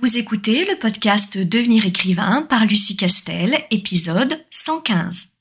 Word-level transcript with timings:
Vous 0.00 0.16
écoutez 0.16 0.64
le 0.64 0.78
podcast 0.78 1.36
Devenir 1.36 1.84
écrivain 1.84 2.46
par 2.48 2.64
Lucie 2.64 2.96
Castel, 2.96 3.62
épisode 3.70 4.42
115. 4.50 5.34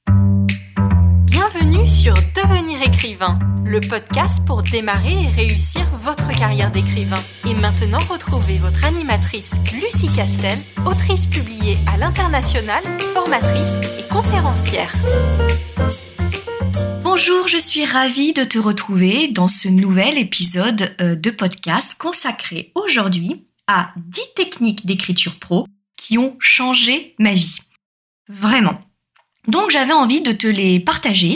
Bienvenue 1.24 1.88
sur 1.88 2.14
Devenir 2.36 2.82
écrivain, 2.82 3.40
le 3.64 3.80
podcast 3.80 4.46
pour 4.46 4.62
démarrer 4.62 5.24
et 5.24 5.30
réussir 5.30 5.84
votre 6.02 6.38
carrière 6.38 6.70
d'écrivain. 6.70 7.24
Et 7.50 7.54
maintenant, 7.54 8.02
retrouvez 8.10 8.58
votre 8.58 8.84
animatrice 8.84 9.52
Lucie 9.74 10.14
Castel, 10.14 10.60
autrice 10.86 11.28
publiée 11.28 11.78
à 11.88 11.96
l'international, 11.96 12.84
formatrice 13.14 13.78
et 13.98 14.08
conférencière. 14.10 14.94
Bonjour, 17.04 17.48
je 17.48 17.58
suis 17.58 17.86
ravie 17.86 18.34
de 18.34 18.44
te 18.44 18.60
retrouver 18.60 19.30
dans 19.30 19.48
ce 19.48 19.70
nouvel 19.70 20.18
épisode 20.18 20.94
euh, 21.00 21.16
de 21.16 21.30
podcast 21.30 21.96
consacré 21.98 22.74
aujourd'hui 22.76 23.46
à 23.72 23.94
10 23.96 24.22
techniques 24.36 24.86
d'écriture 24.86 25.36
pro 25.36 25.66
qui 25.96 26.18
ont 26.18 26.36
changé 26.40 27.16
ma 27.20 27.34
vie. 27.34 27.60
Vraiment. 28.28 28.80
Donc 29.48 29.72
j'avais 29.72 29.94
envie 29.94 30.22
de 30.22 30.32
te 30.32 30.48
les 30.48 30.80
partager 30.80 31.36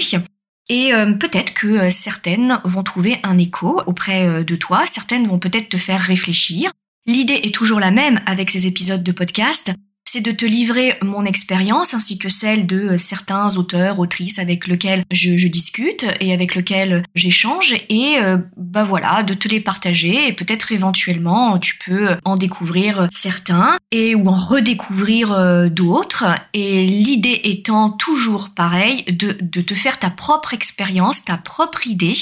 et 0.70 0.94
euh, 0.94 1.14
peut-être 1.14 1.54
que 1.54 1.68
euh, 1.68 1.92
certaines 1.92 2.60
vont 2.64 2.84
trouver 2.84 3.20
un 3.24 3.38
écho 3.38 3.82
auprès 3.86 4.28
euh, 4.28 4.44
de 4.44 4.56
toi, 4.56 4.86
certaines 4.88 5.28
vont 5.28 5.40
peut-être 5.40 5.70
te 5.70 5.78
faire 5.78 6.02
réfléchir. 6.02 6.72
L'idée 7.06 7.40
est 7.44 7.54
toujours 7.54 7.80
la 7.80 7.92
même 7.92 8.22
avec 8.26 8.50
ces 8.50 8.66
épisodes 8.66 9.04
de 9.04 9.12
podcast, 9.12 9.72
c'est 10.16 10.22
de 10.22 10.32
te 10.32 10.46
livrer 10.46 10.98
mon 11.02 11.26
expérience 11.26 11.94
ainsi 11.94 12.18
que 12.18 12.30
celle 12.30 12.66
de 12.66 12.92
euh, 12.92 12.98
certains 12.98 13.58
auteurs, 13.58 14.00
autrices 14.00 14.40
avec 14.40 14.66
lesquels 14.66 15.04
je, 15.12 15.48
discute 15.50 16.06
et 16.22 16.32
avec 16.32 16.56
lesquels 16.56 17.04
j'échange 17.16 17.76
et 17.90 18.16
euh, 18.20 18.38
bah 18.56 18.86
voilà, 18.86 19.24
de 19.24 19.34
te 19.34 19.50
les 19.50 19.60
partager 19.60 20.30
et 20.30 20.32
peut-être 20.32 20.72
éventuellement 20.72 21.60
tu 21.60 21.78
peux 21.86 22.16
en 22.24 22.36
découvrir 22.36 23.10
certains 23.12 23.78
et 23.92 24.16
ou 24.16 24.30
en 24.30 24.38
redécouvrir 24.38 25.34
euh, 25.34 25.68
d'autres 25.68 26.28
et 26.54 26.86
l'idée 26.86 27.42
étant 27.44 27.90
toujours 27.90 28.52
pareil 28.52 29.04
de, 29.04 29.38
de 29.42 29.60
te 29.60 29.74
faire 29.74 30.00
ta 30.00 30.10
propre 30.10 30.54
expérience, 30.54 31.26
ta 31.26 31.36
propre 31.36 31.88
idée 31.88 32.16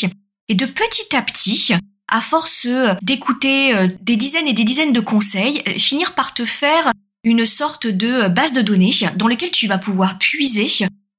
et 0.49 0.55
de 0.55 0.65
petit 0.65 1.15
à 1.15 1.21
petit 1.21 1.75
à 2.07 2.21
force 2.21 2.67
d'écouter 3.03 3.73
des 4.01 4.17
dizaines 4.17 4.47
et 4.47 4.53
des 4.53 4.63
dizaines 4.63 4.93
de 4.93 4.99
conseils, 4.99 5.61
finir 5.77 6.15
par 6.15 6.33
te 6.33 6.43
faire 6.43 6.91
une 7.23 7.45
sorte 7.45 7.87
de 7.87 8.27
base 8.27 8.53
de 8.53 8.61
données 8.61 8.91
dans 9.15 9.27
laquelle 9.27 9.51
tu 9.51 9.67
vas 9.67 9.77
pouvoir 9.77 10.17
puiser 10.17 10.67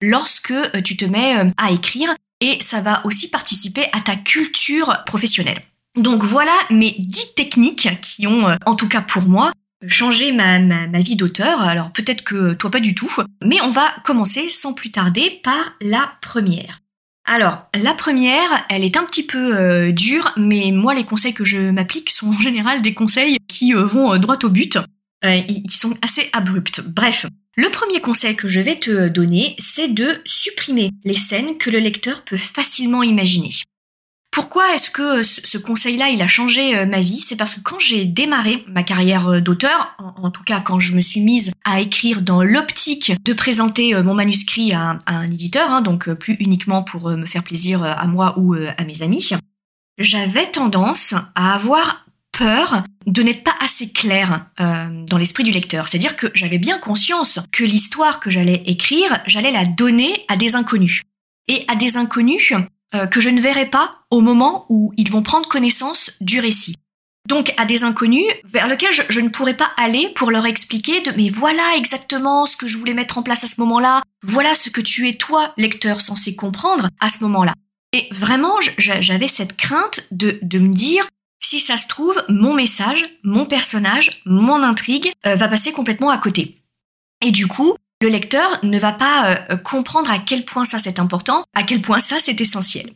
lorsque 0.03 0.51
euh, 0.51 0.83
tu 0.83 0.97
te 0.97 1.05
mets 1.05 1.39
euh, 1.39 1.49
à 1.57 1.71
écrire 1.71 2.15
et 2.41 2.59
ça 2.61 2.81
va 2.81 3.05
aussi 3.07 3.31
participer 3.31 3.87
à 3.93 4.01
ta 4.01 4.17
culture 4.17 4.93
professionnelle. 5.07 5.63
Donc 5.97 6.25
voilà 6.25 6.53
mes 6.71 6.95
10 6.99 7.35
techniques 7.37 7.89
qui 8.03 8.27
ont, 8.27 8.49
euh, 8.49 8.57
en 8.67 8.75
tout 8.75 8.89
cas 8.89 9.01
pour 9.01 9.23
moi, 9.23 9.53
changé 9.87 10.33
ma, 10.33 10.59
ma, 10.59 11.01
vie 11.01 11.17
d'auteur. 11.17 11.63
Alors 11.63 11.91
peut-être 11.91 12.23
que 12.23 12.55
toi 12.55 12.71
pas 12.71 12.81
du 12.81 12.95
tout, 12.95 13.11
mais 13.43 13.61
on 13.63 13.71
va 13.71 13.87
commencer 14.05 14.51
sans 14.51 14.75
plus 14.75 14.91
tarder 14.91 15.41
par 15.43 15.75
la 15.81 16.13
première. 16.21 16.81
Alors, 17.27 17.63
la 17.73 17.95
première, 17.95 18.67
elle 18.69 18.85
est 18.85 18.99
un 18.99 19.05
petit 19.05 19.25
peu 19.25 19.93
dure, 19.93 20.35
mais 20.37 20.73
moi 20.73 20.93
les 20.93 21.05
conseils 21.05 21.33
que 21.33 21.45
je 21.45 21.71
m'applique 21.71 22.11
sont 22.11 22.29
en 22.29 22.41
général 22.41 22.83
des 22.83 22.93
conseils 22.93 23.39
qui 23.49 23.73
vont 23.73 24.19
droit 24.19 24.37
au 24.43 24.51
but. 24.51 24.79
Euh, 25.25 25.41
ils 25.49 25.71
sont 25.71 25.95
assez 26.03 26.29
abruptes. 26.33 26.81
Bref, 26.81 27.27
le 27.57 27.71
premier 27.71 28.01
conseil 28.01 28.37
que 28.37 28.49
je 28.49 28.61
vais 28.61 28.77
te 28.77 29.09
donner, 29.09 29.57
c'est 29.59 29.89
de 29.89 30.21
supprimer 30.25 30.91
les 31.05 31.17
scènes 31.17 31.57
que 31.57 31.71
le 31.71 31.79
lecteur 31.79 32.23
peut 32.23 32.37
facilement 32.37 33.03
imaginer. 33.03 33.51
Pourquoi 34.31 34.75
est-ce 34.75 34.91
que 34.91 35.23
ce 35.23 35.59
conseil-là, 35.59 36.09
il 36.09 36.21
a 36.21 36.27
changé 36.27 36.77
euh, 36.77 36.87
ma 36.87 36.99
vie? 36.99 37.21
C'est 37.21 37.37
parce 37.37 37.55
que 37.55 37.61
quand 37.61 37.79
j'ai 37.79 38.05
démarré 38.05 38.65
ma 38.67 38.83
carrière 38.83 39.29
euh, 39.29 39.41
d'auteur, 39.41 39.97
en, 39.99 40.31
tout 40.31 40.43
cas 40.43 40.61
quand 40.61 40.81
je 40.81 40.95
me 40.95 41.01
suis 41.01 41.21
mise 41.21 41.53
à 41.65 41.81
écrire 41.81 42.21
dans 42.21 42.43
l'optique 42.43 43.13
de 43.25 43.33
présenter 43.33 43.95
mon 44.03 44.15
manuscrit 44.15 44.73
à, 44.73 44.99
un 45.07 45.31
éditeur, 45.31 45.71
hein, 45.71 45.83
donc 45.83 46.13
plus 46.15 46.35
uniquement 46.41 46.83
pour 46.83 47.09
me 47.11 47.27
faire 47.27 47.45
plaisir 47.45 47.85
à 47.85 48.07
moi 48.07 48.35
ou 48.37 48.55
à 48.55 48.85
mes 48.85 49.03
amis, 49.03 49.31
j'avais 49.99 50.51
tendance 50.51 51.15
à 51.37 51.55
avoir 51.55 52.04
peur 52.37 52.85
de 53.07 53.23
n'être 53.23 53.45
pas 53.45 53.55
assez 53.61 53.93
clair 53.93 54.47
euh, 54.61 55.05
dans 55.07 55.19
l'esprit 55.19 55.45
du 55.45 55.51
lecteur. 55.51 55.89
C'est-à-dire 55.89 56.17
que 56.17 56.27
j'avais 56.35 56.59
bien 56.59 56.79
conscience 56.79 57.39
que 57.53 57.65
l'histoire 57.65 58.21
que 58.21 58.31
j'allais 58.31 58.63
écrire, 58.67 59.17
j'allais 59.27 59.53
la 59.53 59.65
donner 59.65 60.25
à 60.29 60.37
des 60.37 60.55
inconnus. 60.55 61.03
Et 61.47 61.65
à 61.69 61.77
des 61.77 61.97
inconnus 61.97 62.53
euh, 62.95 63.07
que 63.07 63.21
je 63.21 63.29
ne 63.29 63.41
verrai 63.41 63.67
pas 63.67 63.97
au 64.11 64.21
moment 64.21 64.67
où 64.69 64.93
ils 64.97 65.11
vont 65.11 65.23
prendre 65.23 65.49
connaissance 65.49 66.13
du 66.21 66.41
récit. 66.41 66.77
Donc 67.29 67.55
à 67.57 67.65
des 67.65 67.85
inconnus 67.85 68.27
vers 68.45 68.67
lesquels 68.67 68.93
je, 69.09 69.21
ne 69.21 69.31
pourrais 69.31 69.57
pas 69.57 69.71
aller 69.79 70.11
pour 70.15 70.31
leur 70.31 70.45
expliquer 70.45 71.01
de 71.01 71.11
mais 71.13 71.31
voilà 71.31 71.75
exactement 71.77 72.45
ce 72.45 72.57
que 72.57 72.67
je 72.67 72.77
voulais 72.77 72.93
mettre 72.93 73.17
en 73.17 73.23
place 73.23 73.45
à 73.45 73.47
ce 73.47 73.61
moment-là, 73.63 74.03
voilà 74.23 74.55
ce 74.55 74.69
que 74.69 74.83
tu 74.83 75.09
es 75.09 75.15
toi, 75.15 75.55
lecteur, 75.57 76.03
censé 76.03 76.37
comprendre 76.37 76.89
à 77.01 77.09
ce 77.09 77.25
moment-là. 77.25 77.55
Et 77.95 78.09
vraiment, 78.11 78.57
j'avais 78.77 79.29
cette 79.29 79.57
crainte 79.57 80.07
de, 80.11 80.39
de 80.43 80.59
me 80.59 80.73
dire, 80.73 81.07
si 81.45 81.61
ça 81.61 81.77
se 81.77 81.87
trouve, 81.87 82.17
mon 82.29 82.55
message, 82.55 83.05
mon 83.23 83.45
personnage, 83.45 84.23
mon 84.25 84.63
intrigue 84.63 85.13
euh, 85.27 85.37
va 85.37 85.49
passer 85.49 85.73
complètement 85.73 86.11
à 86.11 86.19
côté. 86.19 86.57
Et 87.25 87.31
du 87.31 87.47
coup, 87.47 87.75
le 88.01 88.09
lecteur 88.09 88.59
ne 88.63 88.79
va 88.79 88.93
pas 88.93 89.37
euh, 89.51 89.57
comprendre 89.57 90.11
à 90.11 90.19
quel 90.19 90.45
point 90.45 90.65
ça 90.65 90.79
c'est 90.79 90.99
important, 90.99 91.45
à 91.55 91.63
quel 91.63 91.83
point 91.83 92.01
ça 92.01 92.17
c'est 92.19 92.41
essentiel. 92.41 92.93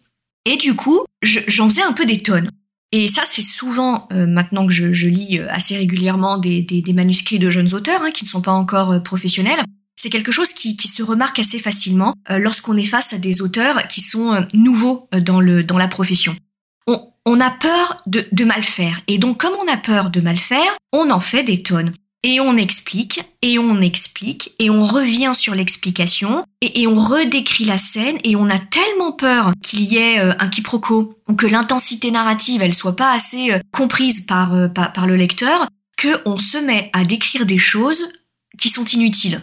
Et 0.47 0.57
du 0.57 0.75
coup, 0.75 1.01
j'en 1.23 1.69
faisais 1.69 1.83
un 1.83 1.93
peu 1.93 2.07
des 2.07 2.19
tonnes. 2.19 2.51
Et 2.91 3.07
ça, 3.07 3.23
c'est 3.27 3.43
souvent, 3.43 4.09
euh, 4.13 4.27
maintenant 4.27 4.67
que 4.67 4.73
je, 4.73 5.07
lis 5.07 5.41
assez 5.51 5.77
régulièrement 5.77 6.39
des, 6.39 6.83
manuscrits 6.95 7.39
de 7.39 7.51
jeunes 7.51 7.75
auteurs 7.75 8.03
hein, 8.03 8.11
qui 8.11 8.25
ne 8.25 8.31
sont 8.31 8.41
pas 8.41 8.53
encore 8.53 9.03
professionnels, 9.03 9.63
c'est 9.95 10.11
quelque 10.11 10.33
chose 10.33 10.55
qui, 10.55 10.75
se 10.77 11.03
remarque 11.03 11.39
assez 11.39 11.59
facilement 11.59 12.15
lorsqu'on 12.31 12.77
est 12.77 12.85
face 12.85 13.13
à 13.13 13.19
des 13.19 13.43
auteurs 13.43 13.89
qui 13.89 14.01
sont 14.01 14.47
nouveaux 14.55 15.09
dans, 15.13 15.41
le, 15.41 15.65
dans 15.65 15.77
la 15.77 15.89
profession 15.89 16.35
on 17.29 17.41
a 17.41 17.51
peur 17.51 17.99
de, 18.07 18.45
mal 18.45 18.63
faire. 18.63 19.01
Et 19.07 19.19
donc, 19.19 19.39
comme 19.39 19.53
on 19.63 19.71
a 19.71 19.77
peur 19.77 20.09
de 20.09 20.21
mal 20.21 20.39
faire, 20.39 20.77
on 20.93 21.11
en 21.11 21.21
fait 21.21 21.43
des 21.43 21.63
tonnes. 21.63 21.93
Et 22.23 22.41
on 22.41 22.57
explique, 22.57 23.21
et 23.43 23.59
on 23.59 23.81
explique, 23.81 24.55
et 24.59 24.71
on 24.71 24.85
revient 24.85 25.33
sur 25.35 25.55
l'explication, 25.55 26.45
et, 26.63 26.87
on 26.87 26.99
redécrit 26.99 27.65
la 27.65 27.79
scène, 27.79 28.19
et 28.25 28.35
on 28.35 28.49
a 28.49 28.59
tellement 28.59 29.13
peur 29.13 29.53
qu'il 29.63 29.83
y 29.83 29.99
ait 29.99 30.19
euh, 30.19 30.33
un 30.39 30.49
quiproquo, 30.49 31.17
ou 31.29 31.35
que 31.35 31.47
l'intensité 31.47 32.11
narrative, 32.11 32.63
elle 32.63 32.75
soit 32.75 32.97
pas 32.97 33.13
assez 33.13 33.53
euh, 33.53 33.61
comprise 33.73 34.27
euh, 34.31 34.69
par, 34.69 34.93
par, 34.93 35.07
le 35.07 35.15
lecteur, 35.15 35.69
que 35.97 36.23
on 36.25 36.39
se 36.39 36.59
met 36.59 36.91
à 36.93 37.05
décrire 37.05 37.47
des 37.47 37.59
choses 37.59 38.05
qui 38.59 38.71
sont 38.71 38.87
inutiles. 38.87 39.41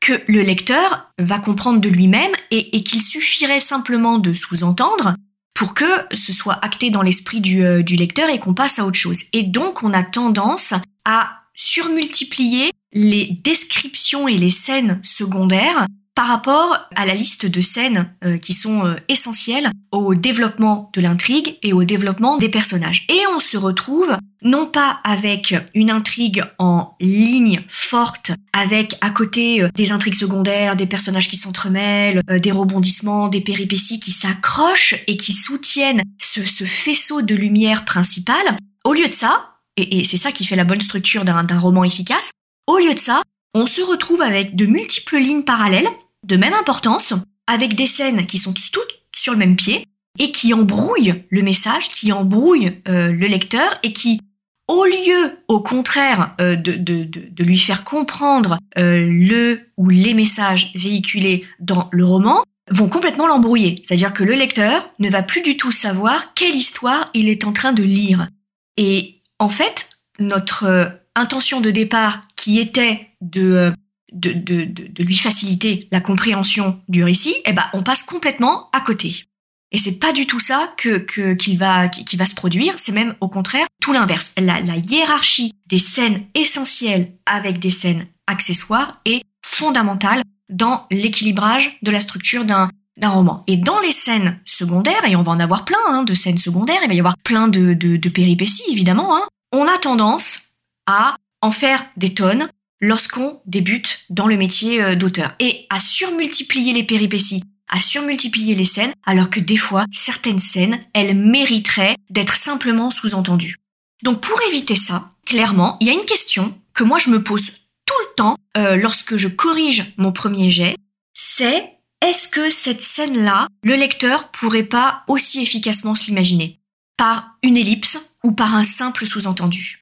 Que 0.00 0.20
le 0.26 0.42
lecteur 0.42 1.12
va 1.18 1.38
comprendre 1.38 1.80
de 1.80 1.88
lui-même, 1.88 2.32
et 2.50 2.82
qu'il 2.82 3.02
suffirait 3.02 3.60
simplement 3.60 4.18
de 4.18 4.34
sous-entendre, 4.34 5.14
pour 5.60 5.74
que 5.74 5.84
ce 6.14 6.32
soit 6.32 6.58
acté 6.64 6.90
dans 6.90 7.02
l'esprit 7.02 7.42
euh, 7.58 7.82
du, 7.82 7.96
lecteur 7.96 8.30
et 8.30 8.38
qu'on 8.38 8.54
passe 8.54 8.78
à 8.78 8.86
autre 8.86 8.96
chose. 8.96 9.24
Et 9.34 9.42
donc, 9.42 9.82
on 9.82 9.92
a 9.92 10.02
tendance 10.02 10.72
à 11.04 11.32
surmultiplier 11.52 12.70
les 12.94 13.38
descriptions 13.44 14.26
et 14.26 14.38
les 14.38 14.50
scènes 14.50 15.02
secondaires 15.04 15.86
par 16.14 16.26
rapport 16.26 16.76
à 16.96 17.06
la 17.06 17.14
liste 17.14 17.46
de 17.46 17.60
scènes 17.60 18.12
euh, 18.24 18.36
qui 18.36 18.52
sont 18.52 18.84
euh, 18.84 18.96
essentielles 19.08 19.70
au 19.90 20.14
développement 20.14 20.90
de 20.94 21.00
l'intrigue 21.00 21.56
et 21.62 21.72
au 21.72 21.84
développement 21.84 22.36
des 22.36 22.48
personnages. 22.48 23.06
Et 23.08 23.20
on 23.34 23.40
se 23.40 23.56
retrouve 23.56 24.16
non 24.42 24.66
pas 24.66 25.00
avec 25.04 25.54
une 25.74 25.90
intrigue 25.90 26.44
en 26.58 26.94
ligne 27.00 27.62
forte, 27.68 28.32
avec 28.52 28.96
à 29.00 29.10
côté 29.10 29.62
euh, 29.62 29.68
des 29.74 29.92
intrigues 29.92 30.14
secondaires, 30.14 30.76
des 30.76 30.86
personnages 30.86 31.28
qui 31.28 31.36
s'entremêlent, 31.36 32.20
des 32.28 32.52
rebondissements, 32.52 33.28
des 33.28 33.40
péripéties 33.40 34.00
qui 34.00 34.10
s'accrochent 34.10 34.96
et 35.06 35.16
qui 35.16 35.32
soutiennent 35.32 36.02
ce, 36.18 36.40
faisceau 36.42 37.22
de 37.22 37.34
lumière 37.34 37.84
principale. 37.84 38.58
Au 38.84 38.92
lieu 38.92 39.08
de 39.08 39.12
ça, 39.12 39.54
et, 39.76 40.00
et 40.00 40.04
c'est 40.04 40.16
ça 40.16 40.32
qui 40.32 40.44
fait 40.44 40.56
la 40.56 40.64
bonne 40.64 40.80
structure 40.80 41.24
d'un 41.24 41.58
roman 41.58 41.84
efficace, 41.84 42.30
au 42.66 42.78
lieu 42.78 42.94
de 42.94 42.98
ça, 42.98 43.22
on 43.54 43.66
se 43.66 43.80
retrouve 43.80 44.22
avec 44.22 44.56
de 44.56 44.66
multiples 44.66 45.18
lignes 45.18 45.42
parallèles 45.42 45.88
de 46.26 46.36
même 46.36 46.54
importance, 46.54 47.14
avec 47.46 47.74
des 47.74 47.86
scènes 47.86 48.26
qui 48.26 48.38
sont 48.38 48.52
toutes 48.52 49.00
sur 49.14 49.32
le 49.32 49.38
même 49.38 49.56
pied 49.56 49.86
et 50.18 50.32
qui 50.32 50.54
embrouillent 50.54 51.24
le 51.30 51.42
message, 51.42 51.88
qui 51.88 52.12
embrouillent 52.12 52.80
euh, 52.88 53.10
le 53.12 53.26
lecteur 53.26 53.78
et 53.82 53.92
qui, 53.92 54.20
au 54.68 54.84
lieu, 54.84 55.38
au 55.48 55.60
contraire, 55.60 56.34
euh, 56.40 56.56
de, 56.56 57.42
lui 57.42 57.58
faire 57.58 57.84
comprendre 57.84 58.58
euh, 58.78 59.06
le 59.08 59.60
ou 59.76 59.88
les 59.88 60.14
messages 60.14 60.72
véhiculés 60.74 61.44
dans 61.58 61.88
le 61.92 62.04
roman, 62.04 62.44
vont 62.70 62.88
complètement 62.88 63.26
l'embrouiller. 63.26 63.82
C'est-à-dire 63.82 64.12
que 64.12 64.22
le 64.22 64.34
lecteur 64.34 64.88
ne 65.00 65.10
va 65.10 65.22
plus 65.22 65.42
du 65.42 65.56
tout 65.56 65.72
savoir 65.72 66.34
quelle 66.34 66.54
histoire 66.54 67.10
il 67.14 67.28
est 67.28 67.44
en 67.44 67.52
train 67.52 67.72
de 67.72 67.82
lire. 67.82 68.28
Et 68.76 69.22
en 69.40 69.48
fait, 69.48 69.90
notre 70.20 71.00
intention 71.16 71.60
de 71.60 71.70
départ 71.70 72.20
qui 72.40 72.58
était 72.58 73.08
de 73.20 73.74
de, 74.12 74.32
de, 74.32 74.64
de, 74.64 75.04
lui 75.04 75.16
faciliter 75.16 75.86
la 75.92 76.00
compréhension 76.00 76.80
du 76.88 77.04
récit, 77.04 77.36
eh 77.44 77.52
ben, 77.52 77.66
on 77.74 77.84
passe 77.84 78.02
complètement 78.02 78.68
à 78.72 78.80
côté. 78.80 79.26
Et 79.70 79.78
c'est 79.78 80.00
pas 80.00 80.12
du 80.12 80.26
tout 80.26 80.40
ça 80.40 80.72
que 80.76 80.98
qu'il 81.34 81.58
va 81.58 81.88
qui, 81.88 82.16
va 82.16 82.26
se 82.26 82.34
produire. 82.34 82.74
C'est 82.76 82.90
même 82.90 83.14
au 83.20 83.28
contraire 83.28 83.66
tout 83.80 83.92
l'inverse. 83.92 84.32
La, 84.36 84.58
la 84.60 84.76
hiérarchie 84.76 85.52
des 85.66 85.78
scènes 85.78 86.24
essentielles 86.34 87.12
avec 87.24 87.60
des 87.60 87.70
scènes 87.70 88.08
accessoires 88.26 89.00
est 89.04 89.22
fondamentale 89.46 90.22
dans 90.48 90.86
l'équilibrage 90.90 91.78
de 91.82 91.92
la 91.92 92.00
structure 92.00 92.44
d'un 92.44 92.68
d'un 92.96 93.10
roman. 93.10 93.44
Et 93.46 93.56
dans 93.56 93.80
les 93.80 93.92
scènes 93.92 94.40
secondaires, 94.44 95.04
et 95.06 95.14
on 95.14 95.22
va 95.22 95.32
en 95.32 95.40
avoir 95.40 95.64
plein 95.64 95.78
hein, 95.88 96.02
de 96.02 96.14
scènes 96.14 96.38
secondaires, 96.38 96.80
il 96.82 96.88
va 96.88 96.94
y 96.94 96.98
avoir 96.98 97.16
plein 97.18 97.48
de, 97.48 97.74
de, 97.74 98.08
péripéties 98.08 98.70
évidemment, 98.70 99.16
hein, 99.16 99.26
on 99.52 99.66
a 99.66 99.78
tendance 99.78 100.50
à 100.86 101.16
en 101.42 101.50
faire 101.50 101.84
des 101.96 102.14
tonnes 102.14 102.48
lorsqu'on 102.80 103.40
débute 103.46 104.00
dans 104.10 104.26
le 104.26 104.36
métier 104.36 104.82
euh, 104.82 104.94
d'auteur. 104.94 105.34
Et 105.38 105.66
à 105.70 105.78
surmultiplier 105.78 106.72
les 106.72 106.84
péripéties, 106.84 107.42
à 107.68 107.80
surmultiplier 107.80 108.54
les 108.54 108.64
scènes, 108.64 108.92
alors 109.04 109.30
que 109.30 109.40
des 109.40 109.56
fois, 109.56 109.84
certaines 109.92 110.38
scènes, 110.38 110.84
elles 110.92 111.16
mériteraient 111.16 111.96
d'être 112.08 112.34
simplement 112.34 112.90
sous-entendues. 112.90 113.58
Donc 114.02 114.20
pour 114.20 114.40
éviter 114.48 114.76
ça, 114.76 115.12
clairement, 115.26 115.76
il 115.80 115.86
y 115.86 115.90
a 115.90 115.94
une 115.94 116.04
question 116.04 116.58
que 116.72 116.84
moi 116.84 116.98
je 116.98 117.10
me 117.10 117.22
pose 117.22 117.46
tout 117.86 117.94
le 118.08 118.14
temps 118.16 118.36
euh, 118.56 118.76
lorsque 118.76 119.16
je 119.16 119.28
corrige 119.28 119.94
mon 119.98 120.12
premier 120.12 120.50
jet, 120.50 120.76
c'est 121.14 121.70
est-ce 122.02 122.28
que 122.28 122.50
cette 122.50 122.80
scène-là, 122.80 123.46
le 123.62 123.76
lecteur 123.76 124.30
pourrait 124.30 124.62
pas 124.62 125.04
aussi 125.06 125.42
efficacement 125.42 125.94
se 125.94 126.06
l'imaginer? 126.06 126.60
Par 126.96 127.36
une 127.42 127.58
ellipse 127.58 127.98
ou 128.24 128.32
par 128.32 128.54
un 128.54 128.64
simple 128.64 129.06
sous-entendu? 129.06 129.79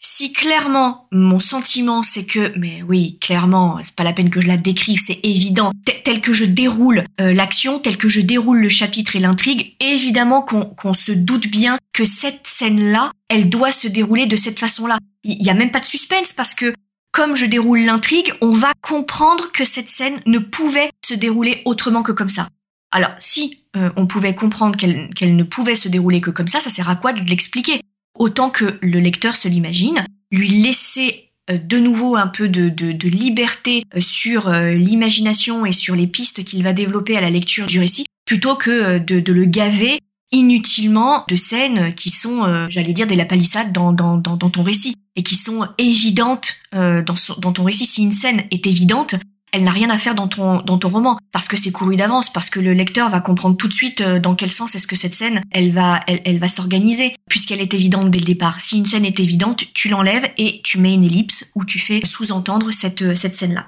Si 0.00 0.32
clairement 0.32 1.06
mon 1.12 1.40
sentiment 1.40 2.02
c'est 2.02 2.24
que, 2.24 2.52
mais 2.56 2.82
oui, 2.82 3.18
clairement, 3.20 3.78
c'est 3.82 3.94
pas 3.94 4.04
la 4.04 4.12
peine 4.12 4.30
que 4.30 4.40
je 4.40 4.48
la 4.48 4.56
décrive, 4.56 5.00
c'est 5.04 5.20
évident, 5.22 5.72
tel 6.04 6.20
que 6.20 6.32
je 6.32 6.44
déroule 6.44 7.04
euh, 7.20 7.32
l'action, 7.32 7.78
tel 7.78 7.96
que 7.96 8.08
je 8.08 8.20
déroule 8.20 8.60
le 8.60 8.68
chapitre 8.68 9.16
et 9.16 9.20
l'intrigue, 9.20 9.74
évidemment 9.80 10.42
qu'on 10.42 10.94
se 10.94 11.12
doute 11.12 11.48
bien 11.48 11.78
que 11.92 12.04
cette 12.04 12.46
scène-là, 12.46 13.10
elle 13.28 13.48
doit 13.48 13.72
se 13.72 13.88
dérouler 13.88 14.26
de 14.26 14.36
cette 14.36 14.58
façon-là. 14.58 14.98
Il 15.24 15.42
y 15.42 15.50
a 15.50 15.54
même 15.54 15.70
pas 15.70 15.80
de 15.80 15.84
suspense 15.84 16.32
parce 16.32 16.54
que 16.54 16.72
comme 17.12 17.34
je 17.34 17.46
déroule 17.46 17.80
l'intrigue, 17.80 18.32
on 18.40 18.52
va 18.52 18.72
comprendre 18.80 19.50
que 19.52 19.64
cette 19.64 19.88
scène 19.88 20.20
ne 20.26 20.38
pouvait 20.38 20.90
se 21.04 21.14
dérouler 21.14 21.62
autrement 21.64 22.02
que 22.02 22.12
comme 22.12 22.28
ça. 22.28 22.48
Alors, 22.90 23.10
si 23.18 23.64
euh, 23.76 23.90
on 23.96 24.06
pouvait 24.06 24.34
comprendre 24.34 24.76
qu'elle 24.76 25.36
ne 25.36 25.42
pouvait 25.42 25.74
se 25.74 25.88
dérouler 25.88 26.20
que 26.20 26.30
comme 26.30 26.48
ça, 26.48 26.60
ça 26.60 26.70
sert 26.70 26.88
à 26.88 26.96
quoi 26.96 27.12
de 27.12 27.20
l'expliquer? 27.28 27.80
Autant 28.18 28.50
que 28.50 28.78
le 28.80 29.00
lecteur 29.00 29.36
se 29.36 29.48
l'imagine, 29.48 30.04
lui 30.30 30.48
laisser 30.48 31.28
euh, 31.50 31.58
de 31.58 31.78
nouveau 31.78 32.16
un 32.16 32.26
peu 32.26 32.48
de, 32.48 33.08
liberté 33.08 33.82
euh, 33.96 34.00
sur 34.00 34.48
euh, 34.48 34.72
l'imagination 34.72 35.66
et 35.66 35.72
sur 35.72 35.96
les 35.96 36.06
pistes 36.06 36.44
qu'il 36.44 36.62
va 36.62 36.72
développer 36.72 37.16
à 37.16 37.20
la 37.20 37.30
lecture 37.30 37.66
du 37.66 37.78
récit, 37.78 38.04
plutôt 38.24 38.56
que 38.56 38.98
de, 38.98 39.32
le 39.32 39.44
gaver 39.44 40.00
inutilement 40.30 41.24
de 41.28 41.36
scènes 41.36 41.94
qui 41.94 42.10
sont, 42.10 42.66
j'allais 42.68 42.92
dire, 42.92 43.06
des 43.06 43.16
lapalissades 43.16 43.72
dans, 43.72 43.94
dans, 43.94 44.18
dans, 44.18 44.36
ton 44.36 44.62
récit 44.62 44.94
et 45.16 45.22
qui 45.22 45.36
sont 45.36 45.66
évidentes 45.78 46.56
dans, 46.72 47.14
dans 47.38 47.52
ton 47.52 47.64
récit. 47.64 47.86
Si 47.86 48.02
une 48.02 48.12
scène 48.12 48.42
est 48.50 48.66
évidente, 48.66 49.14
elle 49.52 49.64
n'a 49.64 49.70
rien 49.70 49.90
à 49.90 49.98
faire 49.98 50.14
dans 50.14 50.28
ton 50.28 50.60
dans 50.62 50.78
ton 50.78 50.88
roman 50.88 51.18
parce 51.32 51.48
que 51.48 51.56
c'est 51.56 51.72
couru 51.72 51.96
d'avance 51.96 52.32
parce 52.32 52.50
que 52.50 52.60
le 52.60 52.72
lecteur 52.72 53.08
va 53.10 53.20
comprendre 53.20 53.56
tout 53.56 53.68
de 53.68 53.72
suite 53.72 54.00
euh, 54.00 54.18
dans 54.18 54.34
quel 54.34 54.50
sens 54.50 54.74
est-ce 54.74 54.86
que 54.86 54.96
cette 54.96 55.14
scène 55.14 55.42
elle 55.50 55.72
va 55.72 56.00
elle, 56.06 56.20
elle 56.24 56.38
va 56.38 56.48
s'organiser 56.48 57.14
puisqu'elle 57.28 57.60
est 57.60 57.74
évidente 57.74 58.10
dès 58.10 58.18
le 58.18 58.24
départ. 58.24 58.60
Si 58.60 58.78
une 58.78 58.86
scène 58.86 59.04
est 59.04 59.20
évidente, 59.20 59.64
tu 59.74 59.88
l'enlèves 59.88 60.28
et 60.38 60.60
tu 60.62 60.78
mets 60.78 60.94
une 60.94 61.04
ellipse 61.04 61.50
où 61.54 61.64
tu 61.64 61.78
fais 61.78 62.04
sous-entendre 62.04 62.70
cette 62.70 63.02
euh, 63.02 63.14
cette 63.14 63.36
scène 63.36 63.54
là. 63.54 63.66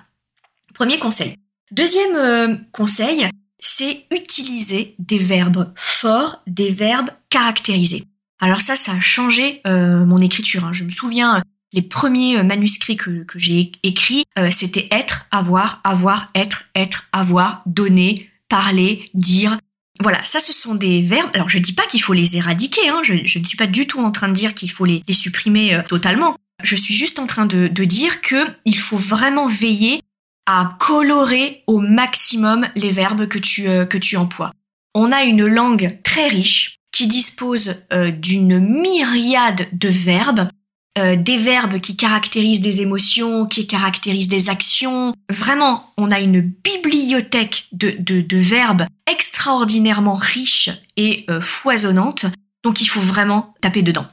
Premier 0.74 0.98
conseil. 0.98 1.34
Deuxième 1.70 2.16
euh, 2.16 2.54
conseil, 2.72 3.28
c'est 3.58 4.06
utiliser 4.10 4.94
des 4.98 5.18
verbes 5.18 5.72
forts, 5.76 6.40
des 6.46 6.70
verbes 6.70 7.10
caractérisés. 7.28 8.04
Alors 8.40 8.60
ça, 8.60 8.74
ça 8.74 8.92
a 8.92 9.00
changé 9.00 9.60
mon 9.66 10.16
écriture. 10.16 10.64
Hein. 10.64 10.72
Je 10.72 10.84
me 10.84 10.90
souviens 10.90 11.42
les 11.72 11.82
premiers 11.82 12.38
euh, 12.38 12.42
manuscrits 12.42 12.96
que, 12.96 13.24
j'ai 13.36 13.72
écrits, 13.82 14.24
euh, 14.38 14.50
c'était 14.50 14.88
être, 14.90 15.26
avoir, 15.30 15.80
avoir, 15.84 16.28
être, 16.34 16.64
être, 16.74 17.08
avoir, 17.12 17.62
donner, 17.66 18.30
parler, 18.48 19.08
dire. 19.14 19.58
Voilà, 20.00 20.22
ça 20.24 20.40
ce 20.40 20.52
sont 20.52 20.74
des 20.74 21.00
verbes. 21.00 21.30
Alors 21.34 21.48
je 21.48 21.58
dis 21.58 21.72
pas 21.72 21.86
qu'il 21.86 22.02
faut 22.02 22.12
les 22.12 22.36
éradiquer, 22.36 22.88
hein. 22.88 23.00
je, 23.02 23.14
ne 23.14 23.46
suis 23.46 23.56
pas 23.56 23.66
du 23.66 23.86
tout 23.86 24.00
en 24.00 24.10
train 24.10 24.28
de 24.28 24.34
dire 24.34 24.54
qu'il 24.54 24.70
faut 24.70 24.84
les, 24.84 25.02
supprimer 25.10 25.74
euh, 25.74 25.82
totalement. 25.82 26.36
Je 26.62 26.76
suis 26.76 26.94
juste 26.94 27.18
en 27.18 27.26
train 27.26 27.46
de, 27.46 27.68
de 27.68 27.84
dire 27.84 28.20
que 28.20 28.46
il 28.64 28.78
faut 28.78 28.98
vraiment 28.98 29.46
veiller 29.46 30.02
à 30.46 30.76
colorer 30.78 31.62
au 31.66 31.80
maximum 31.80 32.66
les 32.74 32.90
verbes 32.90 33.28
que 33.28 33.38
tu, 33.38 33.64
que 33.86 33.98
tu 33.98 34.16
emploies. 34.16 34.52
On 34.94 35.12
a 35.12 35.22
une 35.22 35.46
langue 35.46 35.98
très 36.02 36.28
riche 36.28 36.76
qui 36.92 37.06
dispose 37.06 37.76
d'une 38.18 38.58
myriade 38.58 39.68
de 39.72 39.88
verbes 39.88 40.48
euh, 40.98 41.14
des 41.14 41.36
verbes 41.36 41.78
qui 41.78 41.96
caractérisent 41.96 42.60
des 42.60 42.80
émotions, 42.80 43.46
qui 43.46 43.68
caractérisent 43.68 44.26
des 44.26 44.48
actions. 44.48 45.14
Vraiment, 45.30 45.92
on 45.96 46.10
a 46.10 46.18
une 46.18 46.40
bibliothèque 46.40 47.68
de, 47.70 47.90
de, 47.98 48.36
verbes 48.36 48.86
extraordinairement 49.06 50.16
riche 50.16 50.68
et 50.96 51.24
euh, 51.30 51.40
foisonnante. 51.40 52.26
Donc 52.64 52.80
il 52.80 52.86
faut 52.86 53.00
vraiment 53.00 53.54
taper 53.60 53.82
dedans. 53.82 54.06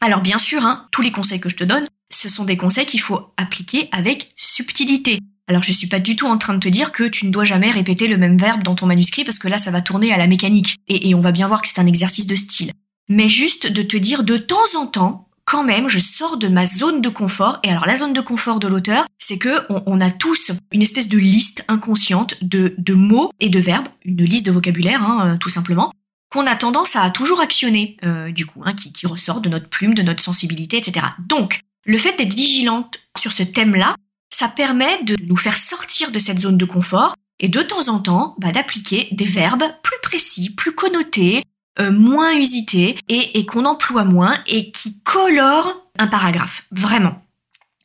Alors 0.00 0.20
bien 0.20 0.38
sûr, 0.38 0.64
hein, 0.64 0.86
tous 0.92 1.02
les 1.02 1.10
conseils 1.10 1.40
que 1.40 1.48
je 1.48 1.56
te 1.56 1.64
donne, 1.64 1.88
ce 2.10 2.28
sont 2.28 2.44
des 2.44 2.56
conseils 2.56 2.86
qu'il 2.86 3.00
faut 3.00 3.32
appliquer 3.36 3.88
avec 3.90 4.32
subtilité. 4.36 5.18
Alors 5.48 5.64
je 5.64 5.72
suis 5.72 5.88
pas 5.88 5.98
du 5.98 6.14
tout 6.14 6.28
en 6.28 6.38
train 6.38 6.54
de 6.54 6.60
te 6.60 6.68
dire 6.68 6.92
que 6.92 7.02
tu 7.02 7.26
ne 7.26 7.32
dois 7.32 7.44
jamais 7.44 7.72
répéter 7.72 8.06
le 8.06 8.18
même 8.18 8.38
verbe 8.38 8.62
dans 8.62 8.76
ton 8.76 8.86
manuscrit 8.86 9.24
parce 9.24 9.40
que 9.40 9.48
là 9.48 9.58
ça 9.58 9.72
va 9.72 9.82
tourner 9.82 10.12
à 10.12 10.16
la 10.16 10.28
mécanique 10.28 10.76
et, 10.86 11.08
et 11.08 11.14
on 11.16 11.20
va 11.20 11.32
bien 11.32 11.48
voir 11.48 11.60
que 11.60 11.66
c'est 11.66 11.80
un 11.80 11.86
exercice 11.86 12.28
de 12.28 12.36
style. 12.36 12.72
Mais 13.08 13.28
juste 13.28 13.66
de 13.66 13.82
te 13.82 13.96
dire 13.96 14.22
de 14.22 14.36
temps 14.36 14.78
en 14.78 14.86
temps, 14.86 15.28
quand 15.44 15.62
même, 15.62 15.88
je 15.88 15.98
sors 15.98 16.36
de 16.36 16.48
ma 16.48 16.66
zone 16.66 17.00
de 17.00 17.08
confort. 17.08 17.60
Et 17.62 17.70
alors, 17.70 17.86
la 17.86 17.96
zone 17.96 18.12
de 18.12 18.20
confort 18.20 18.60
de 18.60 18.68
l'auteur, 18.68 19.06
c'est 19.18 19.38
que 19.38 19.66
on, 19.68 20.00
a 20.00 20.10
tous 20.10 20.52
une 20.72 20.82
espèce 20.82 21.08
de 21.08 21.18
liste 21.18 21.64
inconsciente 21.68 22.36
de, 22.42 22.74
mots 22.94 23.30
et 23.40 23.48
de 23.48 23.58
verbes, 23.58 23.88
une 24.04 24.24
liste 24.24 24.46
de 24.46 24.52
vocabulaire, 24.52 25.02
hein, 25.02 25.34
euh, 25.34 25.36
tout 25.38 25.48
simplement, 25.48 25.92
qu'on 26.30 26.46
a 26.46 26.56
tendance 26.56 26.96
à 26.96 27.10
toujours 27.10 27.40
actionner, 27.40 27.96
euh, 28.04 28.32
du 28.32 28.46
coup, 28.46 28.62
hein, 28.64 28.74
qui, 28.74 28.92
qui 28.92 29.06
ressort 29.06 29.40
de 29.40 29.48
notre 29.48 29.68
plume, 29.68 29.94
de 29.94 30.02
notre 30.02 30.22
sensibilité, 30.22 30.78
etc. 30.78 31.06
Donc, 31.28 31.60
le 31.84 31.98
fait 31.98 32.16
d'être 32.16 32.34
vigilante 32.34 32.98
sur 33.16 33.32
ce 33.32 33.42
thème-là, 33.42 33.94
ça 34.30 34.48
permet 34.48 35.02
de 35.04 35.16
nous 35.26 35.36
faire 35.36 35.56
sortir 35.56 36.10
de 36.10 36.18
cette 36.18 36.40
zone 36.40 36.58
de 36.58 36.64
confort 36.64 37.14
et 37.38 37.48
de 37.48 37.60
temps 37.62 37.88
en 37.88 37.98
temps 38.00 38.34
bah, 38.38 38.52
d'appliquer 38.52 39.08
des 39.12 39.24
verbes 39.24 39.64
plus 39.82 39.98
précis, 40.02 40.50
plus 40.50 40.74
connotés, 40.74 41.44
euh, 41.80 41.90
moins 41.90 42.34
usité 42.34 42.96
et, 43.08 43.44
qu'on 43.46 43.64
emploie 43.64 44.04
moins 44.04 44.38
et 44.46 44.70
qui 44.70 45.00
colore 45.00 45.74
un 45.98 46.06
paragraphe, 46.06 46.66
vraiment. 46.70 47.22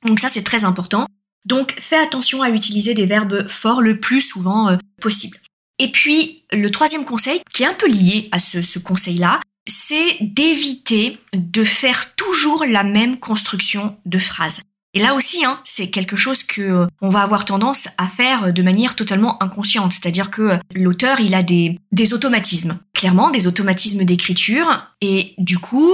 Donc 0.06 0.20
ça 0.20 0.30
c'est 0.30 0.44
très 0.44 0.64
important. 0.64 1.08
Donc 1.46 1.76
fais 1.80 1.98
attention 1.98 2.42
à 2.42 2.50
utiliser 2.50 2.94
des 2.94 3.06
verbes 3.06 3.48
forts 3.48 3.82
le 3.82 4.00
plus 4.00 4.22
souvent 4.22 4.70
euh, 4.70 4.78
possible. 5.02 5.38
Et 5.80 5.92
puis 5.92 6.44
le 6.52 6.70
troisième 6.72 7.06
conseil, 7.06 7.42
qui 7.54 7.64
est 7.64 7.68
un 7.68 7.74
peu 7.74 7.88
lié 7.88 8.30
à 8.32 8.40
ce, 8.40 8.62
ce 8.62 8.80
conseil-là, 8.80 9.40
c'est 9.68 10.18
d'éviter 10.22 11.18
de 11.34 11.64
faire 11.64 12.16
toujours 12.16 12.66
la 12.66 12.84
même 12.84 13.20
construction 13.20 13.98
de 14.06 14.18
phrase. 14.18 14.62
Et 14.96 15.00
là 15.00 15.14
aussi, 15.14 15.46
hein, 15.46 15.60
c'est 15.64 15.92
quelque 15.92 16.16
chose 16.16 16.44
que 16.44 16.62
euh, 16.62 16.88
on 17.02 17.10
va 17.10 17.22
avoir 17.22 17.46
tendance 17.46 17.88
à 17.98 18.08
faire 18.08 18.52
de 18.52 18.62
manière 18.64 18.96
totalement 18.96 19.42
inconsciente. 19.42 19.94
C'est-à-dire 19.94 20.32
que 20.32 20.42
euh, 20.42 20.58
l'auteur, 20.74 21.20
il 21.20 21.36
a 21.36 21.44
des, 21.44 21.80
des 21.92 22.14
automatismes, 22.14 22.80
clairement 22.94 23.30
des 23.30 23.46
automatismes 23.46 24.04
d'écriture, 24.04 24.88
et 25.02 25.36
du 25.38 25.60
coup, 25.60 25.94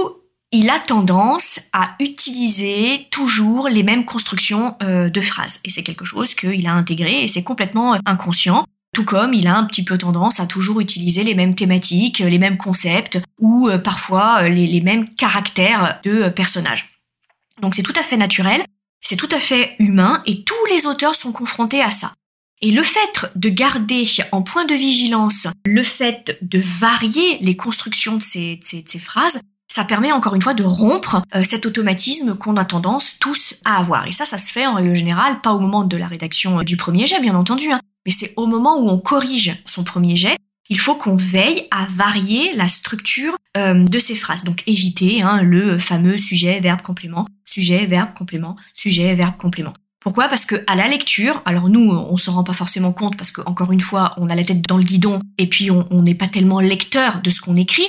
il 0.50 0.70
a 0.70 0.78
tendance 0.78 1.60
à 1.74 1.94
utiliser 2.00 3.08
toujours 3.10 3.68
les 3.68 3.82
mêmes 3.82 4.06
constructions 4.06 4.76
euh, 4.82 5.10
de 5.10 5.20
phrases. 5.20 5.60
Et 5.64 5.70
c'est 5.70 5.82
quelque 5.82 6.06
chose 6.06 6.34
qu'il 6.34 6.66
a 6.66 6.72
intégré 6.72 7.22
et 7.22 7.28
c'est 7.28 7.42
complètement 7.42 7.98
inconscient. 8.06 8.64
Tout 8.94 9.04
comme 9.04 9.34
il 9.34 9.46
a 9.46 9.54
un 9.54 9.64
petit 9.64 9.84
peu 9.84 9.98
tendance 9.98 10.40
à 10.40 10.46
toujours 10.46 10.80
utiliser 10.80 11.22
les 11.22 11.34
mêmes 11.34 11.54
thématiques, 11.54 12.20
les 12.20 12.38
mêmes 12.38 12.56
concepts 12.56 13.18
ou 13.38 13.68
parfois 13.84 14.48
les, 14.48 14.66
les 14.66 14.80
mêmes 14.80 15.04
caractères 15.04 16.00
de 16.02 16.30
personnages. 16.30 16.88
Donc 17.60 17.74
c'est 17.74 17.82
tout 17.82 17.92
à 17.98 18.02
fait 18.02 18.16
naturel 18.16 18.64
c'est 19.08 19.14
tout 19.14 19.28
à 19.30 19.38
fait 19.38 19.76
humain 19.78 20.20
et 20.26 20.42
tous 20.42 20.66
les 20.68 20.84
auteurs 20.84 21.14
sont 21.14 21.30
confrontés 21.30 21.80
à 21.80 21.92
ça. 21.92 22.12
Et 22.60 22.72
le 22.72 22.82
fait 22.82 23.30
de 23.36 23.48
garder 23.48 24.04
en 24.32 24.42
point 24.42 24.64
de 24.64 24.74
vigilance 24.74 25.46
le 25.64 25.84
fait 25.84 26.36
de 26.42 26.58
varier 26.58 27.38
les 27.40 27.56
constructions 27.56 28.16
de 28.16 28.22
ces, 28.22 28.58
phrases, 28.98 29.38
ça 29.68 29.84
permet 29.84 30.10
encore 30.10 30.34
une 30.34 30.42
fois 30.42 30.54
de 30.54 30.64
rompre 30.64 31.22
euh, 31.36 31.44
cet 31.44 31.66
automatisme 31.66 32.36
qu'on 32.36 32.56
a 32.56 32.64
tendance 32.64 33.20
tous 33.20 33.54
à 33.64 33.76
avoir. 33.76 34.08
Et 34.08 34.12
ça, 34.12 34.24
ça 34.24 34.38
se 34.38 34.50
fait 34.50 34.66
en 34.66 34.74
règle 34.74 34.96
générale, 34.96 35.40
pas 35.40 35.52
au 35.52 35.60
moment 35.60 35.84
de 35.84 35.96
la 35.96 36.08
rédaction 36.08 36.58
euh, 36.58 36.64
du 36.64 36.76
premier 36.76 37.06
jet, 37.06 37.20
bien 37.20 37.36
entendu, 37.36 37.70
hein, 37.70 37.80
mais 38.06 38.12
c'est 38.12 38.32
au 38.36 38.46
moment 38.46 38.76
où 38.76 38.88
on 38.88 38.98
corrige 38.98 39.54
son 39.66 39.84
premier 39.84 40.16
jet 40.16 40.36
il 40.68 40.80
faut 40.80 40.94
qu'on 40.94 41.16
veille 41.16 41.66
à 41.70 41.86
varier 41.86 42.54
la 42.54 42.68
structure 42.68 43.36
euh, 43.56 43.84
de 43.84 43.98
ces 43.98 44.16
phrases. 44.16 44.44
Donc 44.44 44.62
éviter 44.66 45.22
hein, 45.22 45.42
le 45.42 45.78
fameux 45.78 46.18
sujet, 46.18 46.60
verbe, 46.60 46.82
complément, 46.82 47.26
sujet, 47.56 47.86
verbe, 47.86 48.12
complément, 48.14 48.56
sujet, 48.74 49.14
verbe, 49.14 49.36
complément. 49.38 49.72
Pourquoi? 50.00 50.28
Parce 50.28 50.44
que 50.44 50.56
à 50.66 50.76
la 50.76 50.88
lecture, 50.88 51.42
alors 51.46 51.70
nous, 51.70 51.90
on 51.90 52.16
s'en 52.18 52.34
rend 52.34 52.44
pas 52.44 52.52
forcément 52.52 52.92
compte 52.92 53.16
parce 53.16 53.32
que 53.32 53.40
encore 53.46 53.72
une 53.72 53.80
fois, 53.80 54.14
on 54.18 54.28
a 54.28 54.34
la 54.34 54.44
tête 54.44 54.60
dans 54.60 54.76
le 54.76 54.84
guidon 54.84 55.20
et 55.38 55.48
puis 55.48 55.70
on 55.70 56.02
n'est 56.02 56.14
pas 56.14 56.28
tellement 56.28 56.60
lecteur 56.60 57.22
de 57.22 57.30
ce 57.30 57.40
qu'on 57.40 57.56
écrit. 57.56 57.88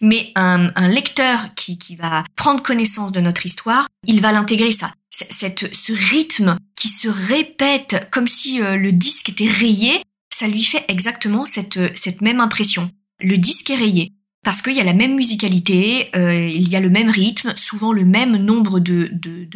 Mais 0.00 0.30
un, 0.36 0.88
lecteur 0.88 1.54
qui, 1.56 1.76
qui 1.76 1.96
va 1.96 2.22
prendre 2.36 2.62
connaissance 2.62 3.10
de 3.10 3.20
notre 3.20 3.44
histoire, 3.44 3.88
il 4.06 4.20
va 4.20 4.30
l'intégrer 4.30 4.70
ça. 4.70 4.92
Cette, 5.10 5.74
ce 5.74 5.92
rythme 5.92 6.56
qui 6.76 6.88
se 6.88 7.08
répète 7.08 8.08
comme 8.12 8.28
si 8.28 8.62
euh, 8.62 8.76
le 8.76 8.92
disque 8.92 9.30
était 9.30 9.50
rayé, 9.50 10.02
ça 10.32 10.46
lui 10.46 10.62
fait 10.62 10.84
exactement 10.86 11.44
cette, 11.44 11.80
cette 11.98 12.20
même 12.20 12.40
impression. 12.40 12.88
Le 13.20 13.36
disque 13.36 13.70
est 13.70 13.74
rayé 13.74 14.12
parce 14.44 14.62
qu'il 14.62 14.74
y 14.74 14.80
a 14.80 14.84
la 14.84 14.94
même 14.94 15.14
musicalité, 15.14 16.10
euh, 16.16 16.48
il 16.48 16.68
y 16.68 16.76
a 16.76 16.80
le 16.80 16.90
même 16.90 17.10
rythme, 17.10 17.52
souvent 17.56 17.92
le 17.92 18.04
même 18.04 18.36
nombre 18.36 18.80
de, 18.80 19.10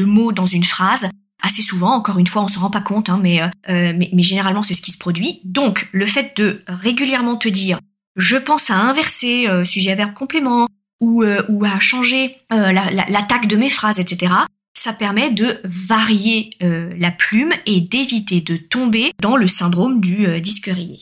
mots 0.05 0.33
dans 0.33 0.47
une 0.47 0.65
phrase, 0.65 1.09
assez 1.43 1.63
souvent, 1.63 1.95
encore 1.95 2.19
une 2.19 2.27
fois, 2.27 2.43
on 2.43 2.49
se 2.49 2.59
rend 2.59 2.71
pas 2.71 2.81
compte, 2.81 3.11
hein, 3.11 3.21
euh, 3.25 3.93
mais, 3.97 4.11
mais, 4.13 4.23
généralement 4.23 4.63
c'est 4.63 4.75
ce 4.75 4.83
qui 4.83 4.93
se 4.93 4.99
produit. 4.99 5.41
Donc, 5.45 5.89
le 5.93 6.07
fait 6.07 6.37
de 6.37 6.63
régulièrement 6.67 7.37
te 7.37 7.49
dire, 7.49 7.79
je 8.17 8.37
pense 8.37 8.71
à 8.71 8.77
inverser 8.77 9.49
euh, 9.49 9.65
sujet 9.65 9.95
verbe 9.95 10.15
complément 10.15 10.69
ou, 11.01 11.23
euh, 11.23 11.43
à 11.65 11.81
changer 11.81 12.37
l'attaque 12.51 13.49
de 13.49 13.57
mes 13.57 13.69
phrases, 13.69 13.99
etc. 13.99 14.33
Ça 14.75 14.93
permet 14.93 15.31
de 15.31 15.61
varier 15.65 16.51
la 16.61 17.11
plume 17.11 17.53
et 17.67 17.81
d'éviter 17.81 18.41
de 18.41 18.57
tomber 18.57 19.13
dans 19.21 19.37
le 19.37 19.47
syndrome 19.47 20.01
du 20.01 20.41
disque 20.41 20.67
rayé. 20.67 20.99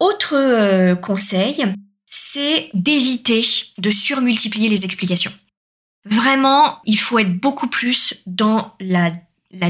Autre 0.00 0.94
conseil, 1.00 1.64
c'est 2.12 2.68
d'éviter 2.74 3.42
de 3.78 3.90
surmultiplier 3.90 4.68
les 4.68 4.84
explications. 4.84 5.32
Vraiment, 6.04 6.78
il 6.84 6.98
faut 6.98 7.18
être 7.18 7.32
beaucoup 7.32 7.68
plus 7.68 8.22
dans 8.26 8.74
la 8.80 9.12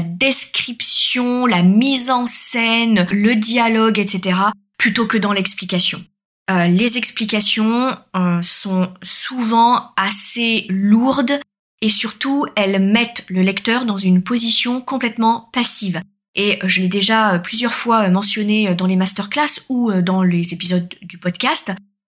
description, 0.01 1.45
la 1.45 1.63
mise 1.63 2.09
en 2.09 2.27
scène, 2.27 3.07
le 3.11 3.35
dialogue, 3.35 3.97
etc., 3.97 4.37
plutôt 4.77 5.07
que 5.07 5.17
dans 5.17 5.31
l'explication. 5.31 6.03
Euh, 6.51 6.65
les 6.65 6.97
explications 6.97 7.97
euh, 8.17 8.41
sont 8.41 8.91
souvent 9.03 9.91
assez 9.95 10.65
lourdes 10.67 11.39
et 11.81 11.87
surtout 11.87 12.45
elles 12.57 12.81
mettent 12.81 13.25
le 13.29 13.41
lecteur 13.41 13.85
dans 13.85 13.97
une 13.97 14.21
position 14.21 14.81
complètement 14.81 15.49
passive. 15.53 16.01
Et 16.35 16.59
je 16.63 16.81
l'ai 16.81 16.89
déjà 16.89 17.39
plusieurs 17.39 17.73
fois 17.73 18.09
mentionné 18.09 18.75
dans 18.75 18.87
les 18.87 18.97
masterclass 18.97 19.61
ou 19.69 19.93
dans 20.01 20.23
les 20.23 20.53
épisodes 20.53 20.89
du 21.01 21.17
podcast. 21.17 21.73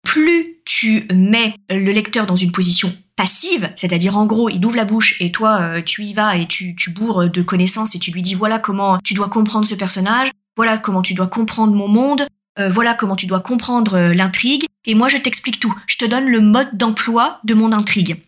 Plus 0.05 0.61
tu 0.65 1.07
mets 1.13 1.55
le 1.69 1.91
lecteur 1.91 2.25
dans 2.25 2.35
une 2.37 2.51
position 2.53 2.95
passive, 3.15 3.71
c'est-à-dire 3.75 4.17
en 4.17 4.25
gros, 4.25 4.49
il 4.49 4.65
ouvre 4.65 4.75
la 4.75 4.85
bouche 4.85 5.19
et 5.19 5.31
toi, 5.31 5.59
euh, 5.61 5.81
tu 5.81 6.03
y 6.03 6.13
vas 6.13 6.37
et 6.37 6.47
tu, 6.47 6.75
bourres 6.89 7.29
de 7.29 7.41
connaissances 7.41 7.95
et 7.95 7.99
tu 7.99 8.11
lui 8.11 8.21
dis 8.21 8.33
voilà 8.33 8.59
comment 8.59 8.97
tu 8.99 9.13
dois 9.13 9.29
comprendre 9.29 9.65
ce 9.65 9.75
personnage, 9.75 10.31
voilà 10.55 10.77
comment 10.77 11.01
tu 11.01 11.13
dois 11.13 11.27
comprendre 11.27 11.73
mon 11.73 11.87
monde, 11.87 12.27
euh, 12.59 12.69
voilà 12.69 12.93
comment 12.93 13.15
tu 13.15 13.25
dois 13.25 13.39
comprendre 13.39 13.95
euh, 13.95 14.13
l'intrigue, 14.13 14.65
et 14.85 14.95
moi 14.95 15.07
je 15.07 15.17
t'explique 15.17 15.59
tout. 15.59 15.73
Je 15.87 15.97
te 15.97 16.05
donne 16.05 16.25
le 16.25 16.41
mode 16.41 16.77
d'emploi 16.77 17.39
de 17.43 17.53
mon 17.53 17.71
intrigue. 17.71 18.21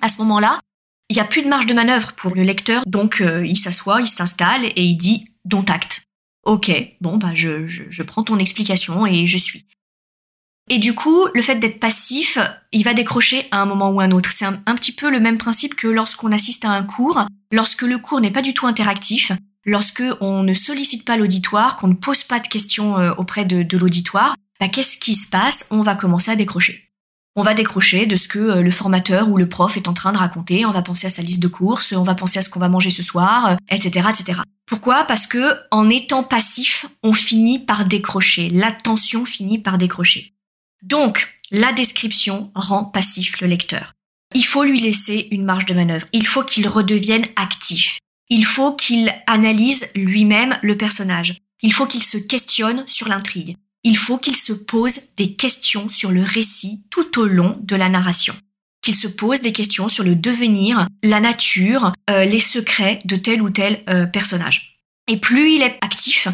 À 0.00 0.08
ce 0.08 0.18
moment-là, 0.18 0.60
il 1.10 1.14
n'y 1.14 1.20
a 1.20 1.24
plus 1.24 1.42
de 1.42 1.48
marge 1.48 1.66
de 1.66 1.74
manœuvre 1.74 2.12
pour 2.12 2.34
le 2.34 2.42
lecteur, 2.42 2.82
donc 2.86 3.22
il 3.44 3.58
s'assoit, 3.58 4.00
il 4.00 4.08
s'installe 4.08 4.64
et 4.64 4.82
il 4.82 4.96
dit 4.96 5.28
dont 5.44 5.64
acte. 5.68 6.02
Ok, 6.44 6.72
bon 7.00 7.18
bah 7.18 7.34
je 7.34 8.02
prends 8.02 8.22
ton 8.22 8.38
explication 8.38 9.06
et 9.06 9.26
je 9.26 9.36
suis. 9.36 9.66
Et 10.70 10.78
du 10.78 10.94
coup, 10.94 11.26
le 11.34 11.42
fait 11.42 11.56
d'être 11.56 11.80
passif, 11.80 12.38
il 12.72 12.84
va 12.84 12.94
décrocher 12.94 13.46
à 13.50 13.58
un 13.58 13.66
moment 13.66 13.90
ou 13.90 14.00
à 14.00 14.04
un 14.04 14.10
autre. 14.10 14.32
C'est 14.32 14.44
un, 14.44 14.74
petit 14.76 14.92
peu 14.92 15.10
le 15.10 15.20
même 15.20 15.38
principe 15.38 15.74
que 15.74 15.88
lorsqu'on 15.88 16.32
assiste 16.32 16.64
à 16.64 16.70
un 16.70 16.82
cours, 16.82 17.26
lorsque 17.50 17.82
le 17.82 17.98
cours 17.98 18.20
n'est 18.20 18.30
pas 18.30 18.42
du 18.42 18.54
tout 18.54 18.66
interactif, 18.66 19.32
lorsque 19.64 20.04
on 20.20 20.42
ne 20.42 20.54
sollicite 20.54 21.04
pas 21.04 21.16
l'auditoire, 21.16 21.76
qu'on 21.76 21.88
ne 21.88 21.94
pose 21.94 22.22
pas 22.22 22.40
de 22.40 22.48
questions 22.48 22.98
euh, 22.98 23.12
auprès 23.18 23.44
de, 23.44 23.76
l'auditoire, 23.76 24.34
bah, 24.60 24.68
qu'est-ce 24.68 24.96
qui 24.96 25.14
se 25.14 25.28
passe? 25.28 25.66
On 25.70 25.82
va 25.82 25.94
commencer 25.94 26.30
à 26.30 26.36
décrocher. 26.36 26.88
On 27.34 27.42
va 27.42 27.54
décrocher 27.54 28.06
de 28.06 28.14
ce 28.14 28.28
que 28.28 28.38
euh, 28.38 28.62
le 28.62 28.70
formateur 28.70 29.28
ou 29.30 29.38
le 29.38 29.48
prof 29.48 29.76
est 29.76 29.88
en 29.88 29.94
train 29.94 30.12
de 30.12 30.18
raconter, 30.18 30.66
on 30.66 30.70
va 30.70 30.82
penser 30.82 31.06
à 31.06 31.10
sa 31.10 31.22
liste 31.22 31.40
de 31.40 31.48
courses, 31.48 31.92
on 31.92 32.02
va 32.02 32.14
penser 32.14 32.38
à 32.38 32.42
ce 32.42 32.50
qu'on 32.50 32.60
va 32.60 32.68
manger 32.68 32.90
ce 32.90 33.02
soir, 33.02 33.56
etc., 33.70 34.06
euh, 34.06 34.10
etc. 34.10 34.40
Pourquoi? 34.66 35.04
Parce 35.04 35.26
que 35.26 35.54
en 35.70 35.90
étant 35.90 36.22
passif, 36.22 36.86
on 37.02 37.12
finit 37.12 37.58
par 37.58 37.84
décrocher. 37.84 38.48
L'attention 38.50 39.24
finit 39.24 39.58
par 39.58 39.76
décrocher. 39.76 40.31
Donc, 40.82 41.38
la 41.50 41.72
description 41.72 42.50
rend 42.54 42.84
passif 42.84 43.40
le 43.40 43.46
lecteur. 43.46 43.94
Il 44.34 44.44
faut 44.44 44.64
lui 44.64 44.80
laisser 44.80 45.28
une 45.30 45.44
marge 45.44 45.66
de 45.66 45.74
manœuvre. 45.74 46.06
Il 46.12 46.26
faut 46.26 46.42
qu'il 46.42 46.66
redevienne 46.66 47.26
actif. 47.36 47.98
Il 48.30 48.46
faut 48.46 48.74
qu'il 48.74 49.12
analyse 49.26 49.90
lui-même 49.94 50.58
le 50.62 50.76
personnage. 50.76 51.36
Il 51.62 51.72
faut 51.72 51.86
qu'il 51.86 52.02
se 52.02 52.16
questionne 52.16 52.84
sur 52.86 53.08
l'intrigue. 53.08 53.56
Il 53.84 53.96
faut 53.96 54.16
qu'il 54.16 54.36
se 54.36 54.52
pose 54.52 55.00
des 55.16 55.34
questions 55.34 55.88
sur 55.88 56.10
le 56.10 56.22
récit 56.22 56.84
tout 56.90 57.20
au 57.20 57.26
long 57.26 57.58
de 57.62 57.76
la 57.76 57.88
narration. 57.88 58.34
Qu'il 58.80 58.94
se 58.96 59.08
pose 59.08 59.40
des 59.40 59.52
questions 59.52 59.88
sur 59.88 60.02
le 60.02 60.16
devenir, 60.16 60.86
la 61.02 61.20
nature, 61.20 61.92
euh, 62.10 62.24
les 62.24 62.40
secrets 62.40 63.00
de 63.04 63.16
tel 63.16 63.42
ou 63.42 63.50
tel 63.50 63.82
euh, 63.88 64.06
personnage. 64.06 64.78
Et 65.08 65.18
plus 65.18 65.52
il 65.52 65.62
est 65.62 65.78
actif, 65.82 66.28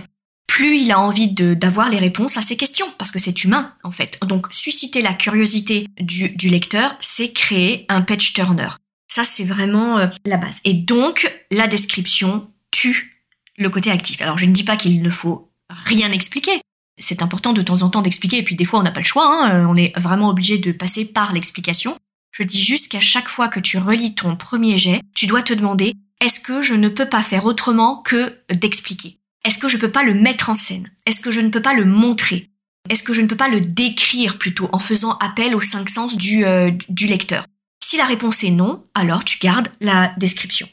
plus 0.48 0.78
il 0.78 0.90
a 0.90 0.98
envie 0.98 1.28
d'avoir 1.28 1.88
les 1.88 1.98
réponses 1.98 2.36
à 2.36 2.42
ses 2.42 2.56
questions, 2.56 2.86
parce 2.98 3.12
que 3.12 3.20
c'est 3.20 3.44
humain 3.44 3.70
en 3.84 3.92
fait. 3.92 4.18
Donc 4.26 4.48
susciter 4.50 5.02
la 5.02 5.14
curiosité 5.14 5.86
du, 6.00 6.48
lecteur, 6.48 6.96
c'est 7.00 7.32
créer 7.32 7.86
un 7.88 8.00
page 8.00 8.32
turner. 8.32 8.68
Ça, 9.06 9.24
c'est 9.24 9.44
vraiment 9.44 9.98
euh, 9.98 10.08
la 10.26 10.36
base. 10.36 10.60
Et 10.64 10.74
donc, 10.74 11.32
la 11.50 11.66
description 11.68 12.50
tue 12.70 13.24
le 13.56 13.70
côté 13.70 13.90
actif. 13.90 14.20
Alors, 14.20 14.36
je 14.36 14.46
ne 14.46 14.52
dis 14.52 14.64
pas 14.64 14.76
qu'il 14.76 15.00
ne 15.00 15.10
faut 15.10 15.50
rien 15.70 16.12
expliquer. 16.12 16.60
C'est 16.98 17.22
important 17.22 17.52
de 17.52 17.62
temps 17.62 17.82
en 17.82 17.88
temps 17.88 18.02
d'expliquer, 18.02 18.38
et 18.38 18.42
puis 18.42 18.56
des 18.56 18.64
fois, 18.64 18.80
on 18.80 18.82
n'a 18.82 18.90
pas 18.90 19.00
le 19.00 19.06
choix. 19.06 19.26
Hein. 19.26 19.50
Euh, 19.52 19.66
on 19.66 19.76
est 19.76 19.96
vraiment 19.98 20.28
obligé 20.28 20.58
de 20.58 20.72
passer 20.72 21.06
par 21.06 21.32
l'explication. 21.32 21.96
Je 22.32 22.42
dis 22.42 22.62
juste 22.62 22.88
qu'à 22.88 23.00
chaque 23.00 23.28
fois 23.28 23.48
que 23.48 23.60
tu 23.60 23.78
relis 23.78 24.14
ton 24.14 24.36
premier 24.36 24.76
jet, 24.76 25.00
tu 25.14 25.26
dois 25.26 25.42
te 25.42 25.54
demander, 25.54 25.94
est-ce 26.20 26.40
que 26.40 26.62
je 26.62 26.74
ne 26.74 26.88
peux 26.88 27.08
pas 27.08 27.22
faire 27.22 27.46
autrement 27.46 28.02
que 28.02 28.38
d'expliquer? 28.52 29.17
Est-ce 29.48 29.56
que 29.56 29.68
je 29.68 29.76
ne 29.76 29.80
peux 29.80 29.90
pas 29.90 30.02
le 30.02 30.12
mettre 30.12 30.50
en 30.50 30.54
scène? 30.54 30.90
Est-ce 31.06 31.20
que 31.20 31.30
je 31.30 31.40
ne 31.40 31.48
peux 31.48 31.62
pas 31.62 31.72
le 31.72 31.86
montrer? 31.86 32.50
Est-ce 32.90 33.02
que 33.02 33.14
je 33.14 33.22
ne 33.22 33.26
peux 33.26 33.36
pas 33.36 33.48
le 33.48 33.62
décrire 33.62 34.36
plutôt 34.36 34.68
en 34.72 34.78
faisant 34.78 35.16
appel 35.18 35.54
aux 35.54 35.62
cinq 35.62 35.88
sens 35.88 36.18
du, 36.18 36.44
euh, 36.44 36.70
du 36.90 37.06
lecteur? 37.06 37.46
Si 37.82 37.96
la 37.96 38.04
réponse 38.04 38.44
est 38.44 38.50
non, 38.50 38.84
alors 38.94 39.24
tu 39.24 39.38
gardes 39.38 39.68
la 39.80 40.12
description. 40.18 40.68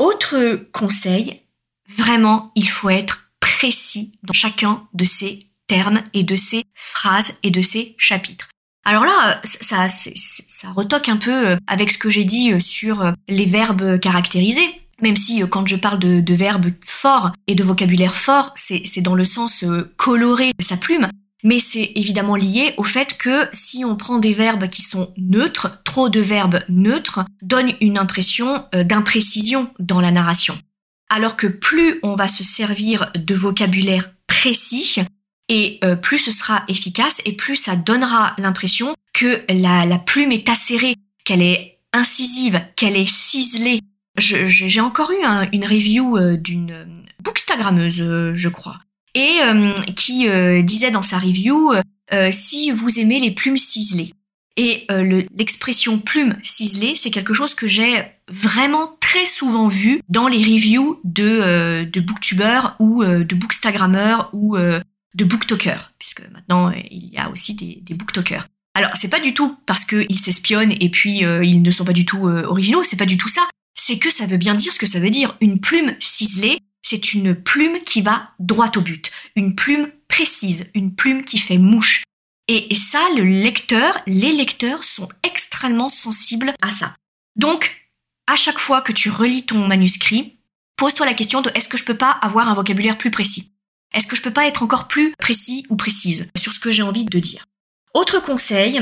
Autre 0.00 0.66
conseil, 0.72 1.40
vraiment, 1.96 2.50
il 2.56 2.68
faut 2.68 2.90
être 2.90 3.30
précis 3.38 4.18
dans 4.24 4.34
chacun 4.34 4.88
de 4.92 5.04
ces 5.04 5.46
termes 5.68 6.02
et 6.12 6.24
de 6.24 6.34
ces 6.34 6.64
phrases 6.74 7.38
et 7.44 7.52
de 7.52 7.62
ces 7.62 7.94
chapitres. 7.96 8.48
Alors 8.84 9.04
là, 9.04 9.40
ça, 9.44 9.88
ça, 9.88 10.10
ça 10.16 10.72
retoque 10.72 11.08
un 11.08 11.16
peu 11.16 11.56
avec 11.68 11.92
ce 11.92 11.98
que 11.98 12.10
j'ai 12.10 12.24
dit 12.24 12.60
sur 12.60 13.12
les 13.28 13.44
verbes 13.46 14.00
caractérisés 14.00 14.68
même 15.02 15.16
si 15.16 15.42
euh, 15.42 15.46
quand 15.46 15.66
je 15.66 15.76
parle 15.76 15.98
de, 15.98 16.34
verbes 16.34 16.70
forts 16.84 17.32
et 17.46 17.54
de 17.54 17.64
vocabulaire 17.64 18.14
fort, 18.14 18.52
c'est 18.54 19.02
dans 19.02 19.14
le 19.14 19.24
sens 19.24 19.64
euh, 19.64 19.92
coloré 19.96 20.52
de 20.58 20.64
sa 20.64 20.76
plume, 20.76 21.08
mais 21.42 21.60
c'est 21.60 21.92
évidemment 21.94 22.36
lié 22.36 22.74
au 22.76 22.84
fait 22.84 23.16
que 23.16 23.46
si 23.52 23.84
on 23.84 23.96
prend 23.96 24.18
des 24.18 24.32
verbes 24.32 24.68
qui 24.68 24.82
sont 24.82 25.12
neutres, 25.16 25.82
trop 25.84 26.08
de 26.08 26.20
verbes 26.20 26.60
neutres 26.68 27.24
donnent 27.42 27.74
une 27.80 27.98
impression 27.98 28.64
euh, 28.74 28.84
d'imprécision 28.84 29.70
dans 29.78 30.00
la 30.00 30.10
narration. 30.10 30.56
Alors 31.08 31.36
que 31.36 31.46
plus 31.46 31.98
on 32.02 32.14
va 32.14 32.28
se 32.28 32.44
servir 32.44 33.10
de 33.16 33.34
vocabulaire 33.34 34.10
précis, 34.26 34.96
et 35.48 35.80
plus 36.00 36.18
ce 36.18 36.30
sera 36.30 36.62
efficace, 36.68 37.20
et 37.24 37.32
plus 37.32 37.56
ça 37.56 37.74
donnera 37.74 38.36
l'impression 38.38 38.94
que 39.12 39.42
la, 39.48 39.84
la 39.84 39.98
plume 39.98 40.30
est 40.30 40.48
acérée, 40.48 40.94
qu'elle 41.24 41.42
est 41.42 41.80
incisive, 41.92 42.62
qu'elle 42.76 42.96
est 42.96 43.10
ciselée, 43.10 43.80
j'ai 44.20 44.80
encore 44.80 45.10
eu 45.10 45.24
une 45.52 45.64
review 45.64 46.16
euh, 46.16 46.36
d'une 46.36 46.70
euh, 46.70 46.84
bookstagrammeuse, 47.22 48.00
euh, 48.00 48.32
je 48.34 48.48
crois, 48.48 48.78
et 49.14 49.40
qui 49.96 50.28
disait 50.62 50.92
dans 50.92 51.02
sa 51.02 51.18
review 51.18 51.72
si 52.30 52.70
vous 52.70 53.00
aimez 53.00 53.18
les 53.18 53.32
plumes 53.32 53.56
ciselées. 53.56 54.14
Et 54.56 54.86
l'expression 55.36 55.98
plume 55.98 56.36
ciselée, 56.44 56.94
c'est 56.94 57.10
quelque 57.10 57.34
chose 57.34 57.56
que 57.56 57.66
j'ai 57.66 58.04
vraiment 58.28 58.96
très 59.00 59.26
souvent 59.26 59.66
vu 59.66 60.00
dans 60.08 60.28
les 60.28 60.38
reviews 60.38 61.00
de, 61.02 61.84
de 61.84 62.00
booktubers 62.00 62.76
ou 62.78 63.02
de 63.04 63.34
bookstagrammeurs 63.34 64.30
ou 64.32 64.56
de 64.56 65.24
booktalkers, 65.24 65.92
puisque 65.98 66.22
maintenant 66.30 66.70
il 66.70 67.08
y 67.08 67.18
a 67.18 67.30
aussi 67.30 67.54
des, 67.54 67.80
des 67.82 67.94
booktokers. 67.94 68.46
Alors 68.76 68.92
c'est 68.94 69.10
pas 69.10 69.18
du 69.18 69.34
tout 69.34 69.56
parce 69.66 69.84
qu'ils 69.84 70.20
s'espionnent 70.20 70.76
et 70.78 70.88
puis 70.88 71.24
ils 71.24 71.62
ne 71.62 71.70
sont 71.72 71.84
pas 71.84 71.92
du 71.92 72.04
tout 72.04 72.28
originaux, 72.28 72.84
c'est 72.84 72.96
pas 72.96 73.06
du 73.06 73.16
tout 73.16 73.28
ça 73.28 73.42
c'est 73.80 73.98
que 73.98 74.10
ça 74.10 74.26
veut 74.26 74.36
bien 74.36 74.54
dire 74.54 74.72
ce 74.72 74.78
que 74.78 74.86
ça 74.86 75.00
veut 75.00 75.10
dire. 75.10 75.36
Une 75.40 75.60
plume 75.60 75.96
ciselée, 76.00 76.60
c'est 76.82 77.14
une 77.14 77.34
plume 77.34 77.82
qui 77.84 78.02
va 78.02 78.28
droit 78.38 78.70
au 78.76 78.80
but, 78.80 79.10
une 79.36 79.54
plume 79.54 79.90
précise, 80.08 80.70
une 80.74 80.94
plume 80.94 81.24
qui 81.24 81.38
fait 81.38 81.58
mouche. 81.58 82.04
Et, 82.48 82.74
ça, 82.74 82.98
le 83.16 83.22
lecteur, 83.22 83.96
les 84.06 84.32
lecteurs 84.32 84.82
sont 84.82 85.08
extrêmement 85.22 85.88
sensibles 85.88 86.52
à 86.60 86.70
ça. 86.70 86.96
Donc, 87.36 87.88
à 88.26 88.34
chaque 88.34 88.58
fois 88.58 88.82
que 88.82 88.92
tu 88.92 89.08
relis 89.08 89.46
ton 89.46 89.66
manuscrit, 89.66 90.40
Pose-toi 90.80 91.04
la 91.04 91.12
question 91.12 91.42
de 91.42 91.50
est-ce 91.54 91.68
que 91.68 91.76
je 91.76 91.84
peux 91.84 91.98
pas 91.98 92.10
avoir 92.10 92.48
un 92.48 92.54
vocabulaire 92.54 92.96
plus 92.96 93.10
précis? 93.10 93.52
Est-ce 93.92 94.06
que 94.06 94.16
je 94.16 94.22
peux 94.22 94.32
pas 94.32 94.46
être 94.46 94.62
encore 94.62 94.88
plus 94.88 95.14
précis 95.18 95.66
ou 95.68 95.76
précise 95.76 96.30
sur 96.38 96.54
ce 96.54 96.58
que 96.58 96.70
j'ai 96.70 96.82
envie 96.82 97.04
de 97.04 97.18
dire? 97.18 97.44
Autre 97.92 98.18
conseil, 98.18 98.80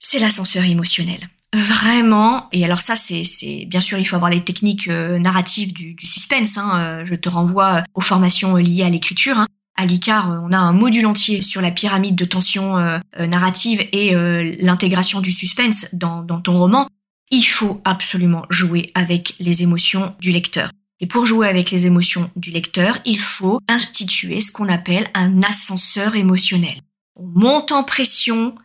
c'est 0.00 0.20
l'ascenseur 0.20 0.64
émotionnel. 0.64 1.28
Vraiment, 1.54 2.46
et 2.52 2.62
alors 2.64 2.82
ça 2.82 2.94
c'est, 2.94 3.64
bien 3.66 3.80
sûr 3.80 3.98
il 3.98 4.04
faut 4.04 4.16
avoir 4.16 4.30
les 4.30 4.44
techniques 4.44 4.88
euh, 4.88 5.18
narratives 5.18 5.72
du, 5.72 5.96
suspense. 6.02 6.58
Hein, 6.58 6.78
euh, 6.78 7.04
je 7.04 7.14
te 7.14 7.28
renvoie 7.28 7.84
aux 7.94 8.02
formations 8.02 8.56
liées 8.56 8.82
à 8.82 8.90
l'écriture. 8.90 9.38
Hein. 9.38 9.46
À 9.74 9.86
l'ICAR, 9.86 10.42
on 10.44 10.52
a 10.52 10.58
un 10.58 10.72
module 10.72 11.06
entier 11.06 11.40
sur 11.40 11.62
la 11.62 11.70
pyramide 11.70 12.16
de 12.16 12.24
tension 12.24 12.78
euh, 12.78 12.98
narrative 13.16 13.86
et 13.92 14.12
l'intégration 14.60 15.20
du 15.20 15.30
suspense 15.30 15.94
dans 15.94 16.24
ton 16.40 16.58
roman. 16.58 16.88
Il 17.30 17.44
faut 17.44 17.80
absolument 17.84 18.44
jouer 18.50 18.90
avec 18.94 19.36
les 19.38 19.62
émotions 19.62 20.16
du 20.18 20.32
lecteur. 20.32 20.70
Et 21.00 21.06
pour 21.06 21.26
jouer 21.26 21.48
avec 21.48 21.70
les 21.70 21.86
émotions 21.86 22.28
du 22.34 22.50
lecteur, 22.50 22.98
il 23.04 23.20
faut 23.20 23.60
instituer 23.68 24.40
ce 24.40 24.50
qu'on 24.50 24.68
appelle 24.68 25.08
un 25.14 25.42
ascenseur 25.42 26.16
émotionnel. 26.16 26.82
On 27.14 27.26
monte 27.26 27.70
en 27.70 27.84
pression, 27.84 28.56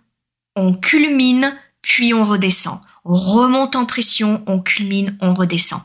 on 0.55 0.73
culmine, 0.73 1.55
puis 1.83 2.15
on 2.15 2.25
redescend. 2.25 2.79
On 3.05 3.15
remonte 3.15 3.75
en 3.75 3.85
pression, 3.85 4.41
on 4.47 4.59
culmine, 4.59 5.15
on 5.21 5.35
redescend. 5.35 5.81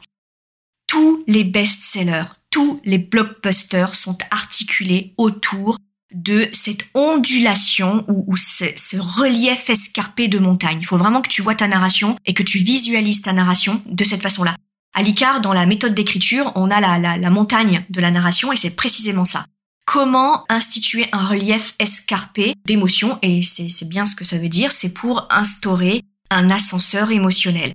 Tous 0.87 1.23
les 1.27 1.45
best-sellers, 1.45 2.33
tous 2.51 2.81
les 2.85 2.97
blockbusters 2.97 3.95
sont 3.95 4.17
articulés 4.31 5.13
autour 5.19 5.77
de 6.15 6.49
cette 6.53 6.87
ondulation 6.95 8.05
ou, 8.09 8.35
ce, 8.37 8.65
relief 8.97 9.69
escarpé 9.69 10.29
de 10.29 10.39
montagne. 10.39 10.79
Il 10.81 10.87
faut 10.87 10.97
vraiment 10.97 11.21
que 11.21 11.29
tu 11.29 11.43
vois 11.43 11.55
ta 11.55 11.69
narration 11.69 12.17
et 12.25 12.33
que 12.33 12.43
tu 12.43 12.59
visualises 12.59 13.21
ta 13.21 13.35
narration 13.35 13.83
de 13.85 14.05
cette 14.05 14.23
façon-là. 14.23 14.57
À 14.95 15.03
l'ICAR, 15.03 15.43
dans 15.43 15.53
la 15.53 15.67
méthode 15.67 15.95
d'écriture, 15.95 16.53
on 16.55 16.71
a 16.71 16.81
la, 16.81 17.31
montagne 17.31 17.85
de 17.91 18.01
la 18.01 18.11
narration 18.11 18.53
et 18.53 18.57
c'est 18.57 18.75
précisément 18.75 19.27
ça. 19.27 19.45
Comment 19.91 20.45
instituer 20.51 21.07
un 21.13 21.27
relief 21.27 21.75
escarpé 21.79 22.53
d'émotions 22.67 23.19
et 23.23 23.41
c'est 23.43 23.89
bien 23.89 24.05
ce 24.05 24.15
que 24.15 24.23
ça 24.23 24.37
veut 24.37 24.51
dire, 24.51 24.71
c'est 24.71 24.93
pour 24.93 25.27
instaurer 25.31 26.03
un 26.29 26.51
ascenseur 26.51 27.11
émotionnel. 27.11 27.73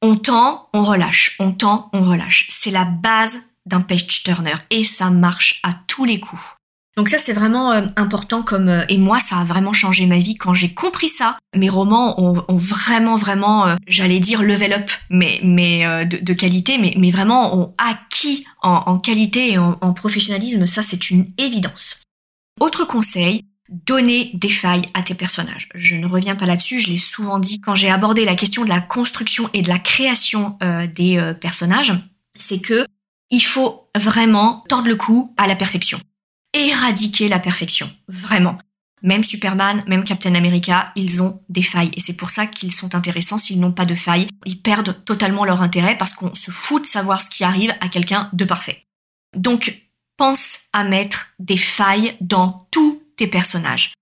On 0.00 0.16
tend, 0.16 0.70
on 0.72 0.80
relâche, 0.80 1.36
on 1.40 1.52
tend, 1.52 1.90
on 1.92 2.08
relâche. 2.08 2.46
C'est 2.48 2.70
la 2.70 2.86
base 2.86 3.50
d'un 3.66 3.82
page 3.82 4.06
turner 4.06 4.54
et 4.70 4.82
ça 4.84 5.10
marche 5.10 5.60
à 5.62 5.74
tous 5.88 6.06
les 6.06 6.20
coups. 6.20 6.40
Donc 6.96 7.08
ça 7.08 7.18
c'est 7.18 7.32
vraiment 7.32 7.72
euh, 7.72 7.86
important 7.96 8.42
comme 8.42 8.68
euh, 8.68 8.84
et 8.88 8.98
moi 8.98 9.18
ça 9.18 9.38
a 9.38 9.44
vraiment 9.44 9.72
changé 9.72 10.04
ma 10.04 10.18
vie 10.18 10.34
quand 10.34 10.52
j'ai 10.52 10.74
compris 10.74 11.08
ça. 11.08 11.38
Mes 11.56 11.70
romans 11.70 12.20
ont, 12.20 12.56
vraiment 12.56 13.16
vraiment 13.16 13.66
euh, 13.66 13.76
j'allais 13.86 14.20
dire 14.20 14.42
level 14.42 14.74
up 14.74 14.90
mais 15.08 15.40
mais 15.42 16.04
de, 16.04 16.32
qualité 16.34 16.76
mais 16.76 16.94
mais 16.98 17.10
vraiment 17.10 17.56
ont 17.56 17.74
acquis 17.78 18.44
en, 18.62 18.98
qualité 18.98 19.52
et 19.52 19.58
en, 19.58 19.78
en 19.80 19.92
professionnalisme 19.94 20.66
ça 20.66 20.82
c'est 20.82 21.10
une 21.10 21.32
évidence. 21.38 22.02
Autre 22.60 22.84
conseil, 22.84 23.44
donner 23.70 24.30
des 24.34 24.50
failles 24.50 24.84
à 24.92 25.02
tes 25.02 25.14
personnages. 25.14 25.70
Je 25.74 25.96
ne 25.96 26.06
reviens 26.06 26.36
pas 26.36 26.44
là-dessus, 26.44 26.80
je 26.80 26.88
l'ai 26.88 26.98
souvent 26.98 27.38
dit 27.38 27.58
quand 27.60 27.74
j'ai 27.74 27.90
abordé 27.90 28.26
la 28.26 28.36
question 28.36 28.64
de 28.64 28.68
la 28.68 28.80
construction 28.80 29.48
et 29.54 29.62
de 29.62 29.68
la 29.68 29.78
création 29.78 30.58
des 30.94 31.32
personnages, 31.40 31.94
c'est 32.36 32.60
que 32.60 32.86
il 33.30 33.40
faut 33.40 33.88
vraiment 33.96 34.62
tordre 34.68 34.88
le 34.88 34.96
cou 34.96 35.34
à 35.38 35.46
la 35.46 35.56
perfection 35.56 35.98
éradiquer 36.52 37.28
la 37.28 37.38
perfection. 37.38 37.90
Vraiment. 38.08 38.58
Même 39.02 39.24
Superman, 39.24 39.82
même 39.88 40.04
Captain 40.04 40.34
America, 40.34 40.92
ils 40.94 41.22
ont 41.22 41.42
des 41.48 41.62
failles. 41.62 41.90
Et 41.96 42.00
c'est 42.00 42.16
pour 42.16 42.30
ça 42.30 42.46
qu'ils 42.46 42.72
sont 42.72 42.94
intéressants. 42.94 43.38
S'ils 43.38 43.58
n'ont 43.58 43.72
pas 43.72 43.84
de 43.84 43.96
failles, 43.96 44.28
ils 44.46 44.60
perdent 44.60 45.04
totalement 45.04 45.44
leur 45.44 45.60
intérêt 45.60 45.98
parce 45.98 46.14
qu'on 46.14 46.34
se 46.34 46.52
fout 46.52 46.82
de 46.82 46.86
savoir 46.86 47.20
ce 47.20 47.28
qui 47.28 47.42
arrive 47.42 47.74
à 47.80 47.88
quelqu'un 47.88 48.28
de 48.32 48.44
parfait. 48.44 48.86
Donc, 49.36 49.82
pense 50.16 50.60
à 50.72 50.84
mettre 50.84 51.32
des 51.40 51.56
failles 51.56 52.16
dans 52.20 52.68
tous 52.70 53.02
tes 53.16 53.26
personnages. 53.26 53.92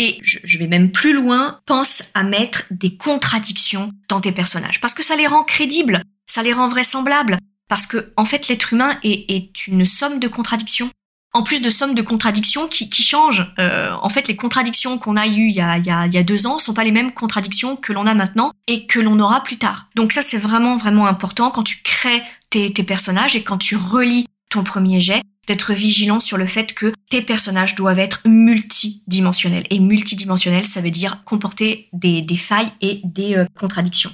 Et 0.00 0.18
je 0.22 0.58
vais 0.58 0.68
même 0.68 0.92
plus 0.92 1.12
loin, 1.12 1.60
pense 1.64 2.04
à 2.14 2.22
mettre 2.22 2.64
des 2.70 2.96
contradictions 2.96 3.90
dans 4.08 4.20
tes 4.20 4.30
personnages. 4.30 4.80
Parce 4.80 4.94
que 4.94 5.02
ça 5.02 5.16
les 5.16 5.26
rend 5.26 5.42
crédibles, 5.42 6.02
ça 6.26 6.42
les 6.42 6.52
rend 6.52 6.68
vraisemblables. 6.68 7.38
Parce 7.66 7.86
que, 7.86 8.12
en 8.16 8.24
fait, 8.24 8.48
l'être 8.48 8.74
humain 8.74 8.98
est, 9.02 9.30
est 9.30 9.66
une 9.66 9.84
somme 9.84 10.20
de 10.20 10.28
contradictions 10.28 10.90
en 11.32 11.42
plus 11.42 11.62
de 11.62 11.70
sommes 11.70 11.94
de 11.94 12.02
contradictions 12.02 12.68
qui, 12.68 13.02
changent. 13.02 13.52
Euh, 13.58 13.92
en 14.02 14.08
fait, 14.08 14.28
les 14.28 14.36
contradictions 14.36 14.98
qu'on 14.98 15.16
a 15.16 15.26
eues 15.26 15.48
il 15.48 15.54
y 15.54 15.60
a, 15.60 16.22
deux 16.22 16.46
ans 16.46 16.58
sont 16.58 16.74
pas 16.74 16.84
les 16.84 16.90
mêmes 16.90 17.12
contradictions 17.12 17.76
que 17.76 17.92
l'on 17.92 18.06
a 18.06 18.14
maintenant 18.14 18.52
et 18.66 18.86
que 18.86 18.98
l'on 18.98 19.18
aura 19.20 19.42
plus 19.42 19.58
tard. 19.58 19.88
Donc 19.94 20.12
ça, 20.12 20.22
c'est 20.22 20.38
vraiment, 20.38 20.76
vraiment 20.76 21.06
important 21.06 21.50
quand 21.50 21.62
tu 21.62 21.82
crées 21.82 22.22
tes, 22.50 22.72
tes 22.72 22.82
personnages 22.82 23.36
et 23.36 23.42
quand 23.42 23.58
tu 23.58 23.76
relis 23.76 24.26
ton 24.50 24.64
premier 24.64 25.00
jet, 25.00 25.22
d'être 25.46 25.72
vigilant 25.72 26.20
sur 26.20 26.36
le 26.36 26.46
fait 26.46 26.74
que 26.74 26.92
tes 27.10 27.22
personnages 27.22 27.74
doivent 27.74 27.98
être 27.98 28.20
multidimensionnels. 28.26 29.66
Et 29.70 29.80
multidimensionnels, 29.80 30.66
ça 30.66 30.80
veut 30.80 30.90
dire 30.90 31.22
comporter 31.24 31.88
des, 31.92 32.20
des 32.22 32.36
failles 32.36 32.70
et 32.80 33.00
des 33.04 33.36
euh, 33.36 33.46
contradictions. 33.58 34.12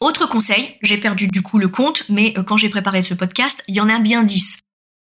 Autre 0.00 0.26
conseil, 0.26 0.76
j'ai 0.82 0.98
perdu 0.98 1.28
du 1.28 1.42
coup 1.42 1.58
le 1.58 1.68
compte, 1.68 2.04
mais 2.08 2.34
euh, 2.36 2.42
quand 2.42 2.56
j'ai 2.56 2.68
préparé 2.68 3.02
ce 3.02 3.14
podcast, 3.14 3.64
il 3.68 3.74
y 3.74 3.80
en 3.80 3.88
a 3.88 3.98
bien 3.98 4.22
dix. 4.22 4.58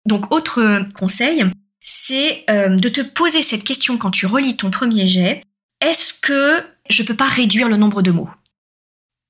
Donc 0.06 0.32
autre 0.34 0.84
conseil, 0.94 1.44
c'est 1.80 2.44
euh, 2.50 2.68
de 2.68 2.88
te 2.88 3.00
poser 3.00 3.42
cette 3.42 3.64
question 3.64 3.98
quand 3.98 4.10
tu 4.10 4.26
relis 4.26 4.56
ton 4.56 4.70
premier 4.70 5.06
jet. 5.06 5.42
Est-ce 5.80 6.14
que 6.14 6.64
je 6.88 7.02
peux 7.02 7.14
pas 7.14 7.26
réduire 7.26 7.68
le 7.68 7.76
nombre 7.76 8.02
de 8.02 8.10
mots? 8.10 8.30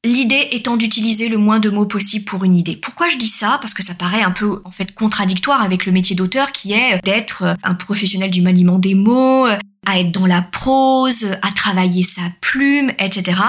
L'idée 0.05 0.49
étant 0.51 0.77
d'utiliser 0.77 1.29
le 1.29 1.39
moins 1.39 1.61
de 1.61 1.71
mots 1.71 1.87
possible 1.87 2.25
pour 2.25 2.43
une 2.43 2.57
idée. 2.57 2.75
Pourquoi 2.75 3.09
je 3.09 3.19
dis 3.19 3.29
ça? 3.29 3.59
Parce 3.61 3.73
que 3.73 3.85
ça 3.85 3.95
paraît 3.95 4.23
un 4.23 4.33
peu 4.33 4.61
en 4.65 4.73
fait 4.73 4.93
contradictoire 4.95 5.63
avec 5.63 5.87
le 5.87 5.93
métier 5.93 6.17
d'auteur 6.17 6.51
qui 6.51 6.73
est 6.73 7.01
d'être 7.05 7.55
un 7.63 7.75
professionnel 7.75 8.31
du 8.31 8.43
maniement 8.43 8.81
des 8.81 8.95
mots, 8.95 9.47
à 9.87 10.01
être 10.01 10.11
dans 10.11 10.27
la 10.27 10.43
prose, 10.43 11.27
à 11.43 11.53
travailler 11.53 12.03
sa 12.03 12.23
plume, 12.41 12.91
etc. 12.99 13.41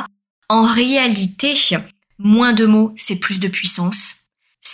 En 0.47 0.62
réalité, 0.62 1.55
moins 2.19 2.53
de 2.53 2.67
mots, 2.67 2.93
c'est 2.97 3.19
plus 3.19 3.39
de 3.39 3.47
puissance 3.47 4.22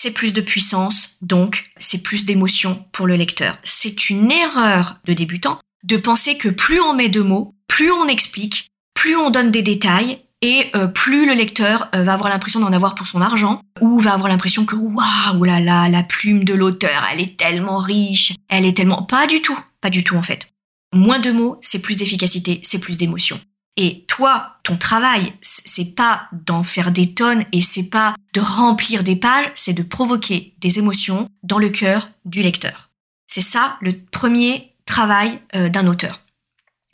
c'est 0.01 0.11
plus 0.11 0.31
de 0.31 0.39
puissance, 0.39 1.17
donc 1.21 1.71
c'est 1.77 2.01
plus 2.01 2.23
d'émotion 2.23 2.85
pour 2.93 3.05
le 3.05 3.15
lecteur. 3.15 3.57
C'est 3.63 4.09
une 4.09 4.31
erreur 4.31 4.95
de 5.03 5.11
débutant 5.11 5.59
de 5.83 5.97
penser 5.97 6.37
que 6.37 6.47
plus 6.47 6.79
on 6.79 6.93
met 6.93 7.09
de 7.09 7.19
mots, 7.19 7.53
plus 7.67 7.91
on 7.91 8.07
explique, 8.07 8.67
plus 8.93 9.17
on 9.17 9.29
donne 9.29 9.51
des 9.51 9.61
détails 9.61 10.21
et 10.41 10.67
euh, 10.73 10.87
plus 10.87 11.25
le 11.25 11.33
lecteur 11.33 11.89
euh, 11.93 12.03
va 12.03 12.13
avoir 12.13 12.29
l'impression 12.29 12.61
d'en 12.61 12.71
avoir 12.71 12.95
pour 12.95 13.07
son 13.07 13.19
argent 13.19 13.59
ou 13.81 13.99
va 13.99 14.13
avoir 14.13 14.29
l'impression 14.29 14.65
que 14.65 14.75
waouh 14.77 15.43
là 15.43 15.59
là 15.59 15.89
la 15.89 16.03
plume 16.03 16.45
de 16.45 16.53
l'auteur 16.53 17.05
elle 17.11 17.19
est 17.19 17.37
tellement 17.37 17.79
riche 17.79 18.31
elle 18.47 18.65
est 18.65 18.77
tellement 18.77 19.03
pas 19.03 19.27
du 19.27 19.41
tout 19.41 19.59
pas 19.81 19.89
du 19.89 20.05
tout 20.05 20.15
en 20.15 20.23
fait 20.23 20.47
moins 20.93 21.19
de 21.19 21.31
mots 21.31 21.59
c'est 21.61 21.81
plus 21.81 21.97
d'efficacité 21.97 22.61
c'est 22.63 22.79
plus 22.79 22.97
d'émotion 22.97 23.37
et 23.77 24.05
toi, 24.07 24.57
ton 24.63 24.77
travail, 24.77 25.33
c'est 25.41 25.95
pas 25.95 26.27
d'en 26.31 26.63
faire 26.63 26.91
des 26.91 27.13
tonnes 27.13 27.45
et 27.51 27.61
c'est 27.61 27.89
pas 27.89 28.15
de 28.33 28.41
remplir 28.41 29.03
des 29.03 29.15
pages, 29.15 29.51
c'est 29.55 29.73
de 29.73 29.83
provoquer 29.83 30.53
des 30.59 30.79
émotions 30.79 31.29
dans 31.43 31.59
le 31.59 31.69
cœur 31.69 32.09
du 32.25 32.41
lecteur. 32.41 32.89
C'est 33.27 33.41
ça 33.41 33.77
le 33.81 33.97
premier 33.97 34.73
travail 34.85 35.39
euh, 35.55 35.69
d'un 35.69 35.87
auteur. 35.87 36.19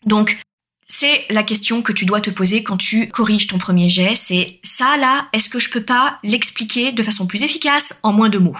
Donc, 0.05 0.39
c'est 0.87 1.25
la 1.31 1.43
question 1.43 1.81
que 1.81 1.91
tu 1.91 2.05
dois 2.05 2.21
te 2.21 2.29
poser 2.29 2.61
quand 2.61 2.77
tu 2.77 3.09
corriges 3.09 3.47
ton 3.47 3.57
premier 3.57 3.89
jet, 3.89 4.13
c'est 4.13 4.59
ça 4.63 4.97
là, 4.97 5.27
est-ce 5.33 5.49
que 5.49 5.59
je 5.59 5.71
peux 5.71 5.83
pas 5.83 6.19
l'expliquer 6.23 6.91
de 6.91 7.01
façon 7.01 7.25
plus 7.25 7.43
efficace 7.43 7.99
en 8.03 8.13
moins 8.13 8.29
de 8.29 8.37
mots? 8.37 8.57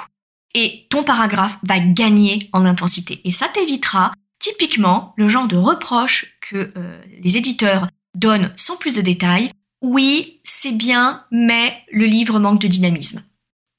Et 0.56 0.88
ton 0.90 1.04
paragraphe 1.04 1.60
va 1.64 1.80
gagner 1.80 2.50
en 2.54 2.66
intensité. 2.66 3.22
Et 3.26 3.32
ça 3.32 3.48
t'évitera 3.50 4.14
typiquement 4.40 5.14
le 5.18 5.28
genre 5.28 5.48
de 5.48 5.58
reproche 5.58 6.38
que 6.42 6.72
euh, 6.78 7.02
les 7.22 7.38
éditeurs 7.38 7.88
donne 8.16 8.52
sans 8.56 8.78
plus 8.78 8.94
de 8.94 9.02
détails, 9.02 9.52
oui, 9.82 10.40
c'est 10.44 10.72
bien, 10.72 11.24
mais 11.32 11.76
le 11.92 12.06
livre 12.06 12.40
manque 12.40 12.62
de 12.62 12.68
dynamisme. 12.68 13.24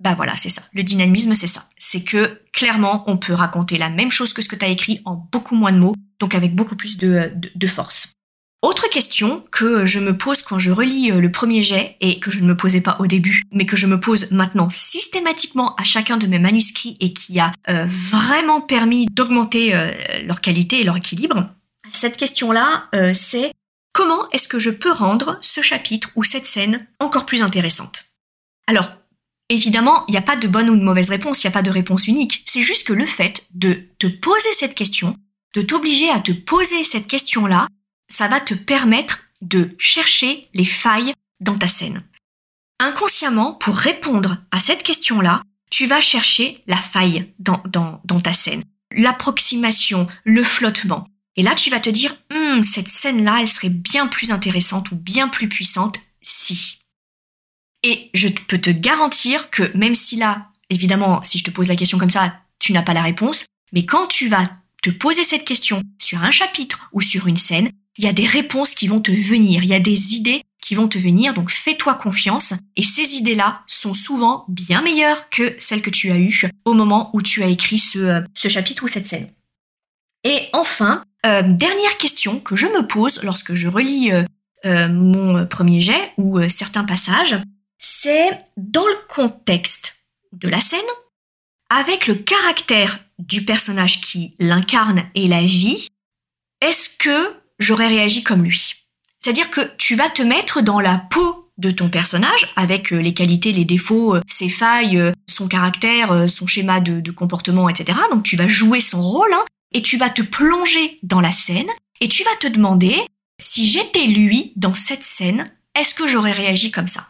Bah 0.01 0.15
voilà, 0.15 0.37
c'est 0.37 0.51
ça. 0.51 0.63
Le 0.75 0.83
dynamisme, 0.83 1.35
c'est 1.35 1.47
ça. 1.47 1.65
C'est 1.79 2.05
que 2.05 2.41
clairement, 2.53 3.05
on 3.07 3.17
peut 3.17 3.33
raconter 3.33 3.79
la 3.79 3.89
même 3.89 4.11
chose 4.11 4.33
que 4.33 4.43
ce 4.43 4.49
que 4.49 4.57
tu 4.57 4.65
as 4.65 4.69
écrit 4.69 5.01
en 5.05 5.15
beaucoup 5.33 5.57
moins 5.57 5.73
de 5.73 5.79
mots, 5.79 5.95
donc 6.21 6.35
avec 6.35 6.55
beaucoup 6.55 6.77
plus 6.77 6.99
de, 6.99 7.33
force. 7.67 8.13
Autre 8.63 8.89
question 8.89 9.45
que 9.51 9.87
je 9.87 10.01
me 10.01 10.17
pose 10.17 10.43
quand 10.43 10.59
je 10.59 10.71
relis 10.71 11.11
euh, 11.11 11.21
le 11.21 11.31
premier 11.31 11.63
jet 11.63 11.97
et 12.01 12.19
que 12.19 12.31
je 12.31 12.41
ne 12.41 12.47
me 12.47 12.57
posais 12.57 12.81
pas 12.81 12.97
au 13.01 13.07
début, 13.07 13.43
mais 13.53 13.67
que 13.67 13.77
je 13.77 13.87
me 13.87 14.01
pose 14.01 14.33
maintenant 14.33 14.71
systématiquement 14.71 15.75
à 15.77 15.85
chacun 15.85 16.17
de 16.17 16.27
mes 16.27 16.39
manuscrits 16.39 16.97
et 17.01 17.13
qui 17.13 17.39
a 17.39 17.53
euh, 17.69 17.87
vraiment 17.87 18.61
permis 18.61 19.07
d'augmenter 19.07 19.75
euh, 19.75 19.93
leur 20.25 20.41
qualité 20.41 20.81
et 20.81 20.85
leur 20.85 20.97
équilibre. 20.97 21.49
Cette 21.91 22.17
question-là, 22.17 22.89
c'est 23.15 23.53
Comment 23.97 24.29
est-ce 24.33 24.47
que 24.47 24.59
je 24.59 24.69
peux 24.69 24.93
rendre 24.93 25.39
ce 25.41 25.63
chapitre 25.63 26.11
ou 26.17 26.23
cette 26.23 26.45
scène 26.45 26.87
encore 27.01 27.25
plus 27.25 27.41
intéressante? 27.41 28.05
Alors, 28.67 28.91
évidemment, 29.49 30.05
il 30.07 30.11
n'y 30.11 30.19
a 30.19 30.23
pas 30.23 30.37
de 30.37 30.47
bonne 30.47 30.69
ou 30.69 30.77
de 30.77 30.85
mauvaise 30.85 31.09
réponse, 31.09 31.43
il 31.43 31.47
n'y 31.47 31.53
a 31.53 31.55
pas 31.55 31.63
de 31.63 31.71
réponse 31.71 32.07
unique. 32.07 32.45
C'est 32.45 32.61
juste 32.61 32.87
que 32.87 32.93
le 32.93 33.07
fait 33.07 33.47
de 33.55 33.89
te 33.99 34.07
poser 34.07 34.53
cette 34.53 34.75
question, 34.75 35.17
de 35.55 35.63
t'obliger 35.63 36.11
à 36.11 36.21
te 36.21 36.33
poser 36.33 36.85
cette 36.85 37.07
question-là, 37.07 37.69
ça 38.11 38.29
va 38.29 38.39
te 38.39 38.53
permettre 38.53 39.21
de 39.41 39.75
chercher 39.79 40.51
les 40.53 40.67
failles 40.67 41.15
dans 41.41 41.57
ta 41.57 41.67
scène. 41.67 42.05
Inconsciemment, 42.79 43.55
pour 43.55 43.77
répondre 43.77 44.37
à 44.51 44.61
cette 44.61 44.83
question-là, 44.83 45.41
tu 45.71 45.87
vas 45.87 46.03
chercher 46.03 46.63
la 46.67 46.77
faille 46.77 47.33
dans, 47.39 47.63
dans, 47.65 48.03
dans 48.05 48.21
ta 48.21 48.35
scène, 48.35 48.63
l'approximation, 48.91 50.07
le 50.25 50.45
flottement. 50.45 51.09
Et 51.37 51.43
là, 51.43 51.55
tu 51.55 51.71
vas 51.71 51.81
te 51.81 51.91
dire, 51.91 52.15
cette 52.63 52.89
scène-là, 52.89 53.39
elle 53.41 53.49
serait 53.49 53.71
bien 53.71 54.07
plus 54.07 54.31
intéressante 54.31 54.91
ou 54.91 54.97
bien 54.97 55.29
plus 55.29 55.49
puissante 55.49 55.97
si. 56.21 56.79
Et 57.83 58.11
je 58.15 58.29
peux 58.29 58.59
te 58.59 58.71
garantir 58.71 59.51
que 59.51 59.77
même 59.77 59.95
si 59.95 60.17
là, 60.17 60.49
évidemment, 60.71 61.23
si 61.25 61.39
je 61.39 61.45
te 61.45 61.51
pose 61.51 61.69
la 61.69 61.77
question 61.77 61.99
comme 61.99 62.11
ça, 62.11 62.35
tu 62.59 62.73
n'as 62.73 62.83
pas 62.83 62.95
la 62.95 63.03
réponse, 63.03 63.45
mais 63.73 63.85
quand 63.85 64.07
tu 64.07 64.29
vas 64.29 64.45
te 64.83 64.91
poser 64.91 65.25
cette 65.25 65.45
question 65.45 65.83
sur 66.01 66.23
un 66.23 66.31
chapitre 66.31 66.89
ou 66.93 67.01
sur 67.01 67.27
une 67.27 67.37
scène, 67.37 67.71
il 67.99 68.05
y 68.05 68.09
a 68.09 68.13
des 68.13 68.27
réponses 68.27 68.75
qui 68.75 68.89
vont 68.89 69.01
te 69.01 69.11
venir, 69.11 69.63
il 69.63 69.71
y 69.71 69.75
a 69.75 69.81
des 69.81 70.15
idées 70.15 70.43
qui 70.61 70.75
vont 70.75 70.89
te 70.89 70.99
venir, 70.99 71.33
donc 71.33 71.51
fais-toi 71.51 71.95
confiance. 71.95 72.55
Et 72.77 72.83
ces 72.83 73.15
idées-là 73.15 73.55
sont 73.67 73.95
souvent 73.95 74.45
bien 74.49 74.83
meilleures 74.83 75.31
que 75.31 75.55
celles 75.59 75.83
que 75.83 75.91
tu 75.91 76.11
as 76.11 76.19
eues 76.19 76.51
au 76.65 76.75
moment 76.75 77.11
où 77.13 77.23
tu 77.23 77.43
as 77.43 77.49
écrit 77.49 77.79
ce, 77.79 77.99
euh, 77.99 78.21
ce 78.35 78.49
chapitre 78.49 78.83
ou 78.83 78.89
cette 78.89 79.07
scène. 79.07 79.31
Et 80.27 80.49
enfin, 80.53 81.05
euh, 81.25 81.43
dernière 81.43 81.99
question 81.99 82.41
que 82.41 82.57
je 82.57 82.67
me 82.67 82.85
pose 82.85 83.23
lorsque 83.23 83.55
je 83.55 83.69
relis 83.69 84.11
euh, 84.11 84.89
mon 84.89 85.47
premier 85.47 85.81
jet 85.81 86.13
ou 86.17 86.41
certains 86.49 86.83
passages, 86.83 87.37
c'est 87.79 88.37
dans 88.57 88.85
le 88.85 88.99
contexte 89.09 89.95
de 90.33 90.49
la 90.49 90.61
scène, 90.61 90.81
avec 91.71 92.09
le 92.09 92.17
caractère 92.17 92.99
du 93.21 93.45
personnage 93.45 94.01
qui 94.01 94.35
l'incarne 94.41 95.05
et 95.15 95.29
la 95.29 95.43
vie, 95.43 95.87
est-ce 96.61 96.89
que 96.99 97.37
j'aurais 97.61 97.87
réagi 97.87 98.25
comme 98.25 98.43
lui? 98.43 98.75
C'est-à-dire 99.21 99.51
que 99.51 99.61
tu 99.79 99.95
vas 99.95 100.11
te 100.11 100.23
mettre 100.23 100.61
dans 100.61 100.81
la 100.81 100.99
peau 100.99 101.47
de 101.59 101.71
ton 101.71 101.89
personnage 101.89 102.53
avec 102.57 102.93
euh, 102.93 102.99
les 102.99 103.15
qualités, 103.15 103.53
les 103.53 103.65
défauts, 103.65 104.17
euh, 104.17 104.21
ses 104.29 104.49
failles, 104.49 104.99
euh, 104.99 105.13
son 105.27 105.49
caractère, 105.49 106.29
son 106.29 106.47
schéma 106.47 106.81
de, 106.81 107.11
comportement, 107.11 107.69
etc. 107.69 107.99
Donc 108.11 108.25
tu 108.25 108.37
vas 108.37 108.49
jouer 108.49 108.81
son 108.81 109.03
rôle 109.03 109.33
hein, 109.33 109.45
et 109.77 109.83
tu 109.83 109.99
vas 109.99 110.09
te 110.09 110.23
plonger 110.23 110.99
dans 111.03 111.21
la 111.21 111.33
scène 111.33 111.69
et 112.01 112.09
tu 112.09 112.25
vas 112.25 112.35
te 112.41 112.47
demander 112.47 112.97
si 113.39 113.69
j'étais 113.69 114.07
lui 114.07 114.55
dans 114.57 114.73
cette 114.73 115.03
scène, 115.03 115.53
est-ce 115.75 115.95
que 115.95 116.09
j'aurais 116.09 116.33
réagi 116.33 116.71
comme 116.71 116.89
ça? 116.89 117.07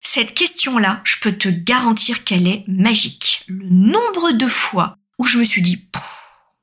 Cette 0.00 0.34
question-là, 0.34 1.00
je 1.04 1.20
peux 1.20 1.30
te 1.30 1.48
garantir 1.48 2.24
qu'elle 2.24 2.48
est 2.48 2.64
magique. 2.66 3.44
Le 3.46 3.68
nombre 3.68 4.32
de 4.32 4.48
fois 4.48 4.96
où 5.20 5.24
je 5.24 5.38
me 5.38 5.44
suis 5.44 5.62
dit, 5.62 5.86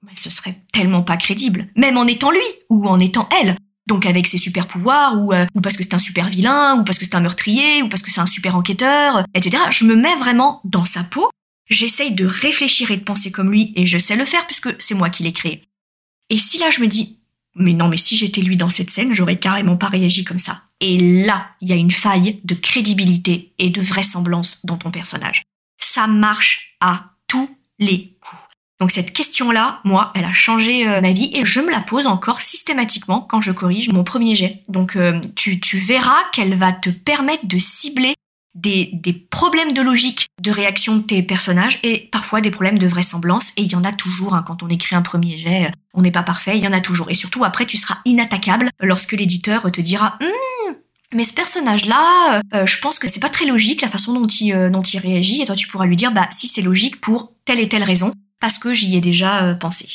mais 0.04 0.12
ce 0.18 0.30
serait 0.30 0.58
tellement 0.74 1.02
pas 1.02 1.16
crédible, 1.16 1.70
même 1.78 1.96
en 1.96 2.08
étant 2.08 2.32
lui 2.32 2.40
ou 2.70 2.90
en 2.90 3.00
étant 3.00 3.30
elle 3.42 3.56
donc 3.88 4.06
avec 4.06 4.28
ses 4.28 4.38
super 4.38 4.68
pouvoirs, 4.68 5.20
ou, 5.20 5.34
euh, 5.34 5.46
ou 5.54 5.60
parce 5.60 5.76
que 5.76 5.84
c'est 5.84 5.94
un 5.94 6.00
super 6.00 6.30
vilain, 6.30 6.76
ou 6.78 6.84
parce 6.86 6.98
que 6.98 7.04
c'est 7.04 7.16
un 7.16 7.20
meurtrier, 7.20 7.82
ou 7.82 7.90
parce 7.90 8.02
que 8.02 8.10
c'est 8.10 8.22
un 8.22 8.26
super 8.26 8.56
enquêteur, 8.56 9.24
etc. 9.34 9.64
Je 9.70 9.86
me 9.86 9.96
mets 9.96 10.16
vraiment 10.16 10.62
dans 10.64 10.86
sa 10.86 11.04
peau, 11.04 11.30
j'essaye 11.72 12.12
de 12.12 12.26
réfléchir 12.26 12.92
et 12.92 12.98
de 12.98 13.04
penser 13.04 13.32
comme 13.32 13.52
lui, 13.52 13.74
et 13.76 13.86
je 13.86 13.98
sais 13.98 14.16
le 14.16 14.26
faire 14.26 14.46
puisque 14.46 14.70
c'est 14.80 14.94
moi 14.94 15.10
qui 15.10 15.24
l'ai 15.24 15.34
créé. 15.34 15.64
Et 16.30 16.38
si 16.38 16.60
là 16.60 16.70
je 16.70 16.82
me 16.82 16.88
dis, 16.88 17.20
mais 17.56 17.74
non, 17.74 17.88
mais 17.88 17.98
si 17.98 18.16
j'étais 18.16 18.42
lui 18.42 18.58
dans 18.58 18.70
cette 18.70 18.92
scène, 18.92 19.14
j'aurais 19.14 19.40
carrément 19.40 19.76
pas 19.76 19.88
réagi 19.88 20.24
comme 20.24 20.38
ça. 20.38 20.62
Et 20.80 20.98
là, 21.26 21.50
il 21.60 21.68
y 21.68 21.74
a 21.74 21.76
une 21.76 21.92
faille 21.92 22.40
de 22.44 22.56
crédibilité 22.56 23.54
et 23.60 23.70
de 23.70 23.82
vraisemblance 23.82 24.60
dans 24.64 24.78
ton 24.78 24.92
personnage. 24.92 25.44
Ça 25.78 26.08
marche 26.08 26.78
à 26.80 27.12
tous 27.28 27.50
les 27.78 28.16
coups. 28.22 28.42
Donc 28.80 28.92
cette 28.92 29.14
question-là, 29.14 29.80
moi, 29.84 30.12
elle 30.16 30.26
a 30.26 30.32
changé 30.32 30.88
euh, 30.88 31.02
ma 31.02 31.12
vie 31.12 31.30
et 31.36 31.46
je 31.46 31.60
me 31.60 31.70
la 31.70 31.82
pose 31.82 32.08
encore 32.08 32.42
systématiquement 32.42 33.22
quand 33.22 33.40
je 33.40 33.52
corrige 33.52 33.90
mon 33.90 34.04
premier 34.04 34.36
jet. 34.36 34.64
Donc 34.70 34.96
euh, 34.96 35.20
tu, 35.36 35.60
tu 35.60 35.78
verras 35.78 36.24
qu'elle 36.34 36.56
va 36.56 36.74
te 36.74 36.90
permettre 36.90 37.46
de 37.46 37.60
cibler 37.60 38.16
des, 38.56 38.90
des, 38.94 39.14
problèmes 39.14 39.72
de 39.74 39.82
logique 39.82 40.28
de 40.42 40.52
réaction 40.52 40.98
de 40.98 41.04
tes 41.04 41.24
personnages 41.24 41.80
et 41.84 42.10
parfois 42.12 42.42
des 42.42 42.52
problèmes 42.52 42.78
de 42.78 42.88
vraisemblance. 42.88 43.52
Et 43.58 43.64
il 43.64 43.72
y 43.72 43.76
en 43.76 43.84
a 43.84 43.92
toujours 43.92 44.34
hein, 44.34 44.44
quand 44.46 44.64
on 44.64 44.68
écrit 44.68 44.96
un 44.96 45.02
premier 45.02 45.38
jet. 45.38 45.68
Euh, 45.68 45.72
on 45.94 46.02
n'est 46.02 46.12
pas 46.12 46.24
parfait, 46.24 46.58
il 46.58 46.64
y 46.64 46.68
en 46.68 46.74
a 46.74 46.82
toujours. 46.82 47.10
Et 47.10 47.14
surtout 47.14 47.44
après, 47.44 47.66
tu 47.66 47.78
seras 47.78 47.98
inattaquable 48.06 48.70
lorsque 48.82 49.14
l'éditeur 49.14 49.72
te 49.72 49.82
dira 49.82 50.18
hum, 50.22 50.76
mais 51.14 51.26
ce 51.26 51.34
personnage-là, 51.34 52.42
je 52.54 52.80
pense 52.80 52.98
que 52.98 53.10
c'est 53.10 53.20
pas 53.20 53.28
très 53.28 53.46
logique 53.46 53.82
la 53.82 53.90
façon 53.90 54.14
dont 54.14 54.28
il, 54.28 54.70
dont 54.72 54.82
il 54.82 54.98
réagit. 54.98 55.42
Et 55.42 55.46
toi, 55.46 55.56
tu 55.56 55.68
pourras 55.68 55.86
lui 55.86 55.98
dire, 55.98 56.14
bah 56.14 56.30
si 56.32 56.48
c'est 56.48 56.62
logique 56.62 57.02
pour 57.02 57.34
telle 57.44 57.60
et 57.60 57.68
telle 57.68 57.84
raison 57.84 58.14
parce 58.42 58.58
que 58.58 58.74
j'y 58.74 58.98
ai 58.98 59.02
déjà 59.02 59.46
euh, 59.46 59.54
pensé. 59.54 59.88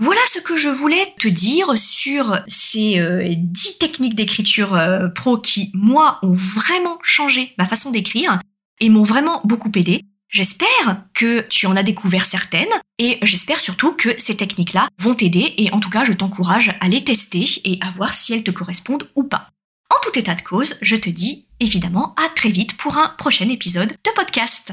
Voilà 0.00 0.20
ce 0.32 0.38
que 0.38 0.54
je 0.54 0.68
voulais 0.68 1.12
te 1.18 1.26
dire 1.26 1.76
sur 1.76 2.40
ces 2.46 3.00
euh, 3.00 3.24
dix 3.36 3.72
10 3.72 3.78
techniques 3.78 4.14
d'écriture 4.14 4.74
euh, 4.74 5.08
pro 5.08 5.38
qui, 5.38 5.72
moi, 5.74 6.20
ont 6.22 6.34
vraiment 6.34 6.98
changé 7.02 7.52
ma 7.58 7.66
façon 7.66 7.90
d'écrire 7.90 8.38
et 8.80 8.90
m'ont 8.90 9.02
vraiment 9.02 9.40
beaucoup 9.44 9.72
aidé. 9.74 10.04
J'espère 10.28 11.02
que 11.14 11.40
tu 11.48 11.66
en 11.66 11.74
as 11.74 11.82
découvert 11.82 12.26
certaines 12.26 12.68
et 12.98 13.18
j'espère 13.22 13.58
surtout 13.58 13.92
que 13.92 14.10
ces 14.18 14.36
techniques-là 14.36 14.88
vont 15.00 15.14
t'aider 15.14 15.54
et 15.56 15.72
en 15.72 15.80
tout 15.80 15.90
cas 15.90 16.04
je 16.04 16.12
t'encourage 16.12 16.76
à 16.80 16.88
les 16.88 17.02
tester 17.02 17.46
et 17.64 17.78
à 17.80 17.90
voir 17.90 18.14
si 18.14 18.34
elles 18.34 18.44
te 18.44 18.52
correspondent 18.52 19.08
ou 19.16 19.24
pas. 19.24 19.48
En 19.90 20.00
tout 20.02 20.16
état 20.16 20.36
de 20.36 20.42
cause, 20.42 20.76
je 20.80 20.94
te 20.94 21.10
dis 21.10 21.48
évidemment 21.58 22.14
à 22.14 22.28
très 22.36 22.50
vite 22.50 22.76
pour 22.76 22.98
un 22.98 23.08
prochain 23.18 23.48
épisode 23.48 23.88
de 23.88 24.10
podcast. 24.14 24.72